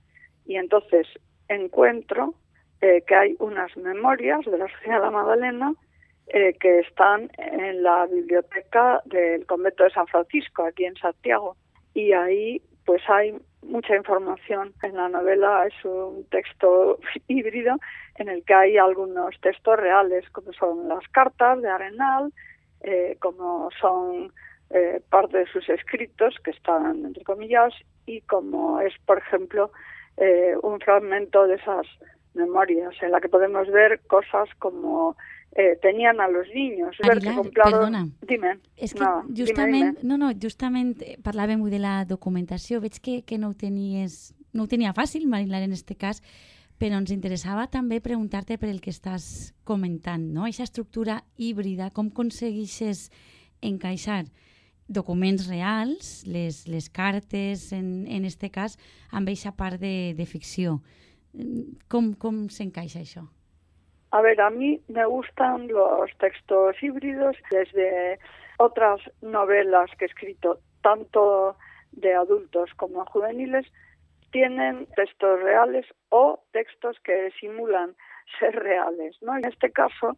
Y 0.46 0.56
entonces 0.56 1.06
encuentro 1.48 2.34
eh, 2.80 3.02
que 3.06 3.14
hay 3.14 3.36
unas 3.38 3.76
memorias 3.76 4.44
de 4.44 4.58
la 4.58 4.68
Sociedad 4.68 4.96
de 4.96 5.04
la 5.04 5.10
Magdalena 5.10 5.74
eh, 6.28 6.54
que 6.60 6.80
están 6.80 7.30
en 7.38 7.82
la 7.82 8.06
biblioteca 8.06 9.00
del 9.06 9.46
convento 9.46 9.84
de 9.84 9.90
San 9.90 10.06
Francisco, 10.06 10.64
aquí 10.64 10.84
en 10.84 10.96
Santiago. 10.96 11.56
Y 11.94 12.12
ahí 12.12 12.62
pues 12.84 13.02
hay 13.08 13.34
mucha 13.62 13.96
información. 13.96 14.72
En 14.82 14.96
la 14.96 15.08
novela 15.08 15.66
es 15.66 15.84
un 15.84 16.24
texto 16.30 16.98
híbrido 17.28 17.76
en 18.16 18.28
el 18.28 18.44
que 18.44 18.54
hay 18.54 18.78
algunos 18.78 19.38
textos 19.40 19.78
reales, 19.78 20.28
como 20.30 20.52
son 20.52 20.88
las 20.88 21.06
cartas 21.08 21.60
de 21.62 21.68
Arenal, 21.68 22.32
eh, 22.80 23.16
como 23.20 23.70
son 23.80 24.32
eh, 24.70 25.00
parte 25.08 25.38
de 25.38 25.46
sus 25.46 25.68
escritos, 25.68 26.34
que 26.44 26.50
están 26.50 27.04
entre 27.06 27.24
comillas, 27.24 27.72
y 28.06 28.20
como 28.22 28.80
es, 28.80 28.92
por 29.06 29.18
ejemplo, 29.18 29.70
eh, 30.16 30.54
un 30.62 30.80
fragmento 30.80 31.46
de 31.46 31.56
esas 31.56 31.86
memorias, 32.34 32.94
en 33.02 33.10
la 33.10 33.20
que 33.20 33.28
podemos 33.28 33.68
ver 33.68 34.00
cosas 34.06 34.48
como 34.58 35.16
eh, 35.52 35.78
tenían 35.80 36.20
a 36.20 36.28
los 36.28 36.46
niños. 36.54 36.96
Aguilar, 37.02 37.34
compraron... 37.34 37.72
perdona. 37.72 38.08
Dime. 38.22 38.58
És 38.76 38.94
que 38.94 39.02
no, 39.02 39.24
justament, 39.34 39.72
dime, 39.72 39.92
dime. 39.96 40.08
no, 40.08 40.18
no, 40.18 40.30
justament 40.40 40.94
parlàvem 41.24 41.64
de 41.70 41.80
la 41.82 42.04
documentació. 42.04 42.80
Veig 42.80 43.00
que, 43.02 43.22
que 43.26 43.38
no 43.38 43.50
ho 43.50 43.56
tenies, 43.58 44.36
no 44.52 44.64
ho 44.64 44.70
tenia 44.70 44.94
fàcil, 44.94 45.26
Marilar, 45.26 45.64
en 45.66 45.72
este 45.72 45.96
cas, 45.96 46.22
però 46.78 47.00
ens 47.00 47.10
interessava 47.10 47.66
també 47.66 47.98
preguntar-te 48.00 48.58
per 48.58 48.70
el 48.70 48.78
que 48.80 48.94
estàs 48.94 49.54
comentant, 49.66 50.28
no? 50.30 50.46
Aquesta 50.46 50.68
estructura 50.68 51.22
híbrida, 51.36 51.90
com 51.90 52.12
aconseguixes 52.12 53.08
encaixar 53.60 54.26
documents 54.88 55.48
reals, 55.48 56.24
les, 56.26 56.66
les 56.66 56.88
cartes, 56.88 57.72
en, 57.72 58.06
en 58.08 58.24
este 58.24 58.50
cas, 58.50 58.78
amb 59.12 59.28
aquesta 59.28 59.52
part 59.52 59.80
de, 59.80 60.14
de 60.16 60.26
ficció. 60.26 60.78
Com, 61.92 62.14
com 62.16 62.46
s'encaixa 62.52 63.04
això? 63.04 63.26
A 64.10 64.22
ver, 64.24 64.40
a 64.40 64.48
mí 64.50 64.80
me 64.88 65.04
gustan 65.04 65.68
los 65.68 66.10
textos 66.18 66.82
híbridos 66.82 67.36
desde 67.50 68.18
otras 68.58 69.00
novelas 69.20 69.90
que 69.98 70.06
he 70.06 70.08
escrito, 70.08 70.60
tanto 70.82 71.56
de 71.92 72.14
adultos 72.14 72.70
como 72.76 73.04
juveniles, 73.06 73.66
tienen 74.30 74.86
textos 74.96 75.40
reales 75.42 75.86
o 76.08 76.40
textos 76.52 76.96
que 77.04 77.30
simulan 77.38 77.94
ser 78.38 78.54
reales. 78.54 79.16
¿no? 79.20 79.36
En 79.36 79.44
este 79.44 79.70
caso, 79.70 80.16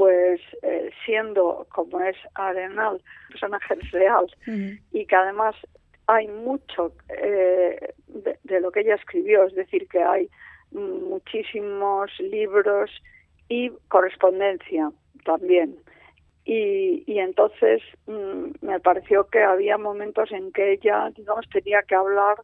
pues 0.00 0.40
eh, 0.62 0.90
siendo 1.04 1.66
como 1.68 2.00
es 2.00 2.16
Arenal, 2.34 3.02
personaje 3.28 3.74
real, 3.92 4.24
uh 4.24 4.50
-huh. 4.50 4.80
y 4.92 5.04
que 5.04 5.14
además 5.14 5.54
hay 6.06 6.26
mucho 6.26 6.94
eh, 7.10 7.92
de, 8.08 8.38
de, 8.42 8.60
lo 8.62 8.72
que 8.72 8.80
ella 8.80 8.94
escribió, 8.94 9.44
es 9.44 9.54
decir, 9.54 9.86
que 9.88 10.02
hay 10.02 10.30
muchísimos 10.72 12.10
libros 12.18 12.90
y 13.50 13.68
correspondencia 13.88 14.90
también. 15.26 15.76
Y, 16.46 17.04
y 17.06 17.18
entonces 17.18 17.82
mmm, 18.06 18.52
me 18.62 18.80
pareció 18.80 19.28
que 19.28 19.42
había 19.42 19.76
momentos 19.76 20.32
en 20.32 20.50
que 20.52 20.72
ella, 20.72 21.10
digamos, 21.14 21.46
tenía 21.50 21.82
que 21.82 21.94
hablar 21.94 22.36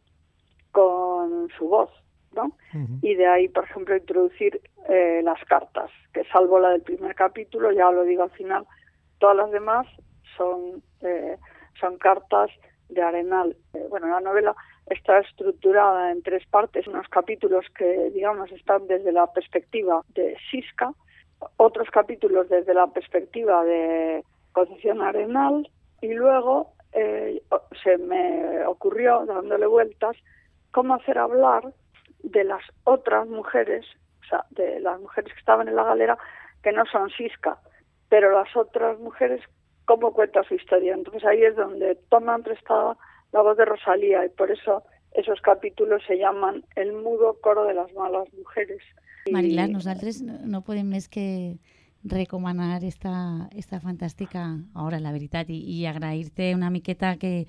con 0.71 1.49
su 1.57 1.69
voz, 1.69 1.89
¿no? 2.37 2.45
Uh 2.73 2.77
-huh. 2.77 2.99
Y 3.01 3.15
de 3.15 3.27
ahí, 3.27 3.47
por 3.49 3.63
ejemplo, 3.65 3.95
introducir 3.95 4.61
eh, 4.87 5.21
las 5.23 5.43
cartas, 5.45 5.89
que 6.13 6.23
salvo 6.31 6.59
la 6.59 6.69
del 6.69 6.81
primer 6.81 7.13
capítulo, 7.15 7.71
ya 7.71 7.91
lo 7.91 8.03
digo 8.03 8.23
al 8.23 8.31
final, 8.31 8.65
todas 9.19 9.35
las 9.35 9.51
demás 9.51 9.85
son, 10.37 10.81
eh, 11.01 11.37
son 11.79 11.97
cartas 11.97 12.49
de 12.89 13.01
Arenal. 13.01 13.55
Eh, 13.73 13.85
bueno, 13.89 14.07
la 14.07 14.21
novela 14.21 14.55
está 14.89 15.19
estructurada 15.19 16.11
en 16.11 16.21
tres 16.21 16.45
partes, 16.47 16.87
unos 16.87 17.07
capítulos 17.09 17.65
que, 17.77 18.11
digamos, 18.11 18.51
están 18.51 18.87
desde 18.87 19.11
la 19.11 19.27
perspectiva 19.33 20.01
de 20.15 20.37
Siska, 20.49 20.93
otros 21.57 21.89
capítulos 21.91 22.49
desde 22.49 22.73
la 22.73 22.87
perspectiva 22.87 23.63
de 23.63 24.23
Concepción 24.53 25.01
Arenal 25.01 25.69
y 26.01 26.13
luego 26.13 26.73
eh, 26.93 27.41
se 27.83 27.97
me 27.97 28.65
ocurrió, 28.65 29.25
dándole 29.25 29.67
vueltas, 29.67 30.15
cómo 30.71 30.95
hacer 30.95 31.17
hablar 31.17 31.73
de 32.29 32.43
las 32.43 32.61
otras 32.83 33.27
mujeres, 33.27 33.85
o 34.21 34.25
sea, 34.27 34.45
de 34.51 34.79
las 34.79 34.99
mujeres 34.99 35.33
que 35.33 35.39
estaban 35.39 35.67
en 35.67 35.75
la 35.75 35.83
galera, 35.83 36.17
que 36.63 36.71
no 36.71 36.85
son 36.85 37.09
Siska, 37.11 37.59
pero 38.09 38.31
las 38.31 38.55
otras 38.55 38.99
mujeres, 38.99 39.41
cómo 39.85 40.13
cuenta 40.13 40.43
su 40.43 40.55
historia. 40.55 40.93
Entonces 40.93 41.23
ahí 41.25 41.43
es 41.43 41.55
donde 41.55 41.95
toman 42.09 42.43
prestada 42.43 42.97
la 43.31 43.41
voz 43.41 43.57
de 43.57 43.65
Rosalía 43.65 44.25
y 44.25 44.29
por 44.29 44.51
eso 44.51 44.83
esos 45.13 45.41
capítulos 45.41 46.01
se 46.07 46.17
llaman 46.17 46.63
El 46.75 46.93
mudo 46.93 47.37
coro 47.41 47.65
de 47.65 47.73
las 47.73 47.91
malas 47.93 48.31
mujeres. 48.33 48.81
Marilar, 49.31 49.67
nosaltres 49.69 50.21
no 50.23 50.61
podem 50.63 50.87
més 50.87 51.09
que 51.11 51.57
recomanar 52.07 52.83
esta, 52.87 53.49
esta 53.51 53.81
fantàstica 53.83 54.45
obra, 54.75 55.01
la 55.03 55.11
veritat, 55.11 55.49
i, 55.49 55.83
i 55.83 56.53
una 56.53 56.69
miqueta 56.69 57.17
que 57.17 57.47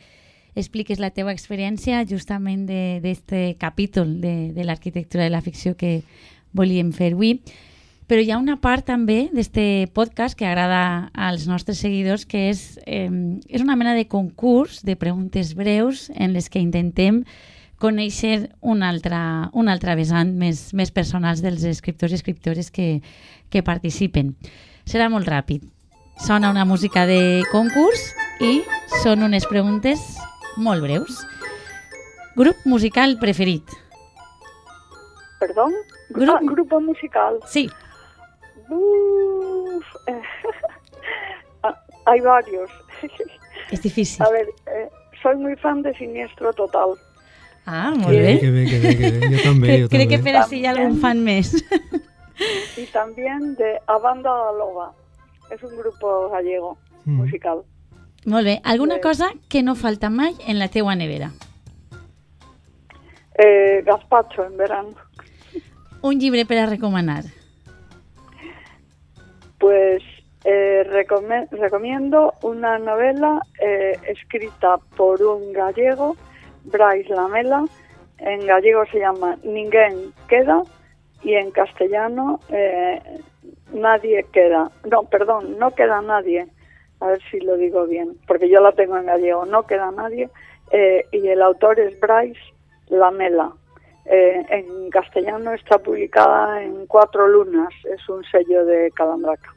expliques 0.54 1.00
la 1.00 1.10
teva 1.10 1.32
experiència 1.32 2.04
justament 2.08 2.66
d'aquest 2.68 3.34
capítol 3.58 4.20
de, 4.22 4.52
de 4.54 4.64
l'arquitectura 4.64 5.24
de 5.24 5.34
la 5.34 5.42
ficció 5.44 5.76
que 5.76 6.02
volíem 6.52 6.92
fer 6.92 7.12
avui. 7.12 7.38
Però 8.08 8.22
hi 8.24 8.30
ha 8.32 8.40
una 8.40 8.56
part 8.56 8.86
també 8.88 9.26
d'aquest 9.34 9.92
podcast 9.92 10.38
que 10.38 10.46
agrada 10.48 11.10
als 11.12 11.44
nostres 11.46 11.82
seguidors, 11.84 12.24
que 12.24 12.48
és, 12.48 12.80
eh, 12.86 13.10
és 13.48 13.60
una 13.60 13.76
mena 13.76 13.92
de 13.94 14.06
concurs 14.08 14.80
de 14.82 14.96
preguntes 14.96 15.52
breus 15.54 16.08
en 16.16 16.32
les 16.32 16.48
que 16.48 16.62
intentem 16.64 17.24
conèixer 17.78 18.50
un 18.60 18.82
altre, 18.82 19.18
un 19.52 19.68
altre 19.68 19.94
vessant 19.94 20.32
més, 20.34 20.72
més 20.74 20.90
personals 20.90 21.42
dels 21.44 21.62
escriptors 21.68 22.12
i 22.12 22.18
escriptores 22.18 22.72
que, 22.72 23.02
que 23.50 23.62
participen. 23.62 24.34
Serà 24.88 25.10
molt 25.12 25.28
ràpid. 25.28 25.62
Sona 26.18 26.50
una 26.50 26.64
música 26.64 27.04
de 27.06 27.44
concurs 27.52 28.00
i 28.42 28.62
són 29.04 29.22
unes 29.22 29.46
preguntes 29.46 30.00
molt 30.58 30.82
breus. 30.84 31.22
Grup 32.36 32.56
musical 32.66 33.16
preferit? 33.18 33.64
Perdó? 35.40 35.68
Grup... 36.10 36.28
Ah, 36.34 36.40
grup 36.42 36.72
musical. 36.82 37.38
Sí. 37.46 37.70
Uf, 38.68 39.84
hay 42.06 42.20
varios. 42.20 42.70
És 43.70 43.82
difícil. 43.82 44.22
A 44.24 44.30
ver, 44.30 44.46
eh, 44.66 44.88
soy 45.22 45.36
muy 45.36 45.54
fan 45.56 45.82
de 45.82 45.94
Siniestro 45.94 46.52
Total. 46.52 46.94
Ah, 47.66 47.90
molt 47.94 48.08
Que 48.10 48.20
bé. 48.22 48.34
bé, 48.34 48.40
que 48.40 48.50
bé, 48.50 48.64
que 48.66 48.78
bé, 48.78 48.96
que 48.96 49.10
bé. 49.28 49.36
Jo 49.36 49.42
també, 49.44 49.66
Crec, 49.68 49.82
jo 49.82 49.88
crec 49.92 50.08
que 50.14 50.18
per 50.24 50.36
així 50.40 50.62
hi 50.62 50.66
ha 50.66 50.70
algun 50.72 50.96
fan 51.02 51.20
més. 51.24 51.52
Y 52.78 52.86
también 52.94 53.54
de 53.58 53.78
A 53.86 53.98
Banda 53.98 54.30
da 54.30 54.52
Loba. 54.52 54.92
Es 55.50 55.62
un 55.62 55.76
grupo 55.76 56.28
gallego 56.30 56.78
Mm. 57.04 57.16
musical. 57.22 57.62
Molt 58.24 58.44
bé. 58.44 58.60
Alguna 58.64 59.00
cosa 59.00 59.30
que 59.48 59.62
no 59.62 59.74
falta 59.74 60.10
mai 60.10 60.34
en 60.46 60.58
la 60.58 60.68
teua 60.68 60.94
nevera? 60.94 61.30
Eh, 63.38 63.82
gazpacho 63.84 64.44
en 64.44 64.56
verano. 64.56 64.94
Un 66.02 66.18
llibre 66.20 66.44
per 66.44 66.58
a 66.58 66.66
recomanar. 66.66 67.24
Pues 69.58 70.02
eh, 70.44 70.84
recomiendo 71.50 72.34
una 72.42 72.78
novela 72.78 73.40
eh, 73.60 73.98
escrita 74.06 74.78
por 74.96 75.22
un 75.22 75.52
gallego, 75.52 76.16
Bryce 76.64 77.14
Lamela. 77.14 77.64
En 78.18 78.46
gallego 78.46 78.84
se 78.86 78.98
llama 78.98 79.36
Ninguén 79.44 80.12
queda 80.28 80.62
y 81.22 81.34
en 81.34 81.50
castellano 81.50 82.40
eh, 82.48 83.00
Nadie 83.72 84.24
queda. 84.32 84.70
No, 84.90 85.04
perdón, 85.04 85.58
no 85.58 85.70
queda 85.72 86.00
nadie. 86.00 86.46
A 87.00 87.06
ver 87.08 87.20
si 87.30 87.40
lo 87.40 87.56
digo 87.56 87.86
bien, 87.86 88.16
porque 88.26 88.48
yo 88.48 88.60
la 88.60 88.72
tengo 88.72 88.96
en 88.96 89.06
gallego. 89.06 89.46
No 89.46 89.66
queda 89.66 89.90
nadie 89.90 90.28
eh, 90.72 91.04
y 91.12 91.28
el 91.28 91.42
autor 91.42 91.78
es 91.80 91.98
Bryce 92.00 92.40
Lamela. 92.88 93.52
Eh, 94.04 94.44
en 94.50 94.90
castellano 94.90 95.52
está 95.52 95.78
publicada 95.78 96.62
en 96.62 96.86
Cuatro 96.86 97.28
Lunas, 97.28 97.68
es 97.84 98.08
un 98.08 98.24
sello 98.24 98.64
de 98.64 98.90
Calandraca. 98.92 99.54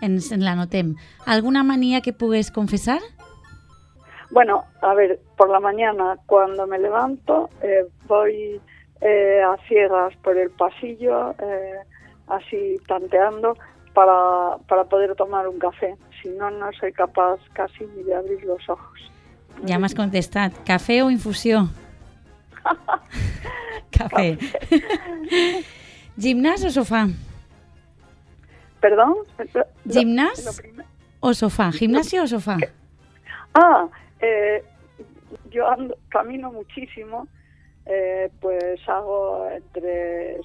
En 0.00 0.20
la 0.44 0.54
notem. 0.54 0.96
Alguna 1.24 1.62
mania 1.62 2.00
que 2.00 2.12
pugues 2.12 2.50
confessar? 2.50 3.00
Bueno, 4.30 4.64
a 4.82 4.94
ver, 4.94 5.20
por 5.36 5.48
la 5.48 5.60
mañana 5.60 6.18
cuando 6.26 6.66
me 6.66 6.78
levanto 6.78 7.48
eh, 7.62 7.86
voy 8.06 8.60
eh, 9.00 9.42
a 9.42 9.56
ciegas 9.68 10.14
por 10.16 10.36
el 10.36 10.50
pasillo, 10.50 11.30
eh, 11.38 11.78
así 12.26 12.76
tanteando, 12.88 13.56
para, 13.96 14.58
para 14.68 14.84
poder 14.84 15.14
tomar 15.16 15.48
un 15.48 15.58
café. 15.58 15.96
Si 16.20 16.28
no, 16.28 16.50
no 16.50 16.70
soy 16.78 16.92
capaz 16.92 17.40
casi 17.54 17.86
ni 17.96 18.02
de 18.02 18.14
abrir 18.14 18.44
los 18.44 18.68
ojos. 18.68 19.00
Ja 19.64 19.78
m'has 19.80 19.94
contestat. 19.96 20.52
Cafè 20.68 21.00
o 21.02 21.08
infusió? 21.08 21.62
Cafè. 23.96 24.36
Gimnàs 26.22 26.66
o 26.68 26.70
sofà? 26.74 27.06
¿Perdón? 28.84 29.16
Prim- 29.88 30.84
o 31.20 31.32
sofà? 31.32 31.70
Gimnasio 31.72 32.22
o 32.24 32.28
sofà? 32.28 32.58
Ah, 33.56 33.88
eh, 34.20 34.60
yo 35.48 35.64
ando, 35.72 35.96
camino 36.10 36.52
muchísimo, 36.52 37.26
eh, 37.86 38.28
pues 38.40 38.86
hago 38.86 39.48
entre 39.56 40.36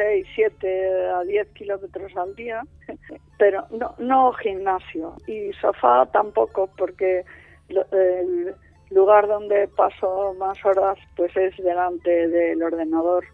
6, 0.00 0.26
7 0.34 1.08
a 1.18 1.22
10 1.24 1.48
kilómetros 1.52 2.16
al 2.16 2.34
día, 2.34 2.62
pero 3.38 3.66
no, 3.70 3.94
no 3.98 4.32
gimnasio 4.32 5.14
y 5.26 5.52
sofá 5.60 6.06
tampoco 6.12 6.70
porque 6.76 7.24
lo- 7.68 7.84
el 7.92 8.54
lugar 8.90 9.28
donde 9.28 9.68
paso 9.76 10.34
más 10.38 10.56
horas 10.64 10.96
pues 11.16 11.36
es 11.36 11.54
delante 11.58 12.28
del 12.28 12.62
ordenador. 12.62 13.24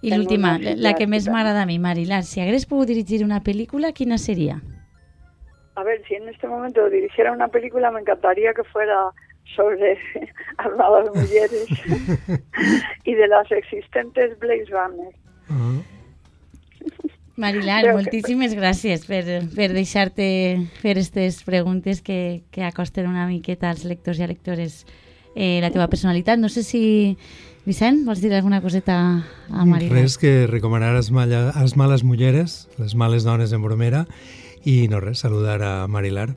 Tengo 0.00 0.16
l'última, 0.16 0.56
una 0.56 0.74
la 0.76 0.94
que 0.98 1.06
més 1.06 1.26
m'agrada 1.30 1.62
a 1.62 1.66
mi, 1.66 1.78
Marilar. 1.78 2.22
Si 2.26 2.40
hagués 2.42 2.66
pogut 2.66 2.88
dirigir 2.90 3.22
una 3.24 3.40
pel·lícula, 3.42 3.92
quina 3.92 4.18
seria? 4.18 4.60
A 5.74 5.82
ver, 5.84 6.02
si 6.06 6.14
en 6.14 6.28
este 6.28 6.46
momento 6.48 6.88
dirigiera 6.90 7.32
una 7.32 7.48
película, 7.48 7.90
me 7.90 8.00
encantaría 8.00 8.52
que 8.54 8.64
fuera 8.64 9.10
sobre 9.56 9.98
armadas 10.58 11.06
mujeres 11.14 11.68
y 13.04 13.14
de 13.14 13.26
las 13.28 13.50
existentes 13.52 14.38
Blaze 14.38 14.70
Runner. 14.70 15.12
Marilar, 17.36 17.82
que- 17.84 17.92
moltíssimes 17.96 18.52
gràcies 18.54 19.06
per, 19.08 19.22
per 19.56 19.70
deixar-te 19.72 20.26
fer 20.82 20.92
aquestes 20.92 21.42
preguntes 21.46 22.02
que, 22.04 22.42
que 22.52 22.62
acosten 22.66 23.08
una 23.08 23.26
miqueta 23.26 23.70
als 23.70 23.86
lectors 23.88 24.18
i 24.20 24.26
a 24.26 24.28
lectores 24.28 24.82
eh, 25.34 25.58
la 25.64 25.70
teva 25.72 25.88
personalitat. 25.88 26.38
No 26.38 26.50
sé 26.52 26.62
si, 26.62 27.16
Vicent, 27.64 28.02
vols 28.04 28.20
dir 28.20 28.34
alguna 28.36 28.60
coseta 28.60 28.98
a 29.48 29.64
Marilar? 29.64 30.02
Res 30.02 30.18
que 30.20 30.46
recomanar 30.46 30.92
als, 30.94 31.10
malla, 31.10 31.48
als 31.56 31.74
males 31.76 32.04
mulleres, 32.04 32.68
les 32.78 32.94
males 32.94 33.24
dones 33.24 33.52
en 33.56 33.62
bromera, 33.64 34.04
i 34.62 34.86
no 34.92 35.00
res, 35.00 35.24
saludar 35.24 35.62
a 35.64 35.86
Marilar. 35.88 36.34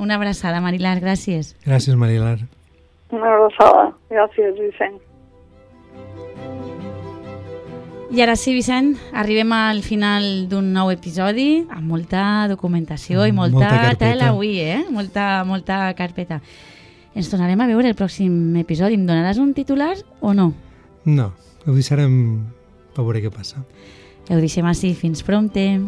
Una 0.00 0.16
abraçada, 0.16 0.62
Marilar, 0.64 0.96
gràcies. 1.04 1.52
Gràcies, 1.66 1.94
Marilar. 1.94 2.38
Una 3.12 3.36
rosada. 3.36 3.92
Gracias, 4.08 4.54
Vicente. 4.58 5.04
I 8.12 8.20
ara 8.20 8.34
sí, 8.36 8.52
Vicent, 8.52 8.98
arribem 9.16 9.52
al 9.56 9.80
final 9.82 10.24
d'un 10.50 10.66
nou 10.74 10.90
episodi 10.92 11.62
amb 11.72 11.88
molta 11.88 12.44
documentació 12.50 13.24
i 13.24 13.32
Mm, 13.32 13.38
molta, 13.38 13.70
molta 13.70 13.94
tela 13.96 14.28
avui, 14.28 14.58
eh? 14.60 14.82
Molta, 14.90 15.44
molta 15.48 15.94
carpeta. 15.96 16.42
Ens 17.14 17.30
tornarem 17.30 17.60
a 17.60 17.66
veure 17.66 17.88
el 17.88 17.96
pròxim 17.96 18.54
episodi. 18.60 18.94
Em 19.00 19.06
donaràs 19.06 19.38
un 19.40 19.54
titular 19.54 19.96
o 20.20 20.34
no? 20.34 20.52
No, 21.04 21.32
ho 21.64 21.72
deixarem 21.72 22.44
per 22.94 23.02
veure 23.04 23.22
què 23.24 23.32
passa. 23.32 23.64
Ho 24.28 24.36
deixem 24.40 24.66
així. 24.66 24.92
Fins 24.94 25.22
prompte. 25.24 25.80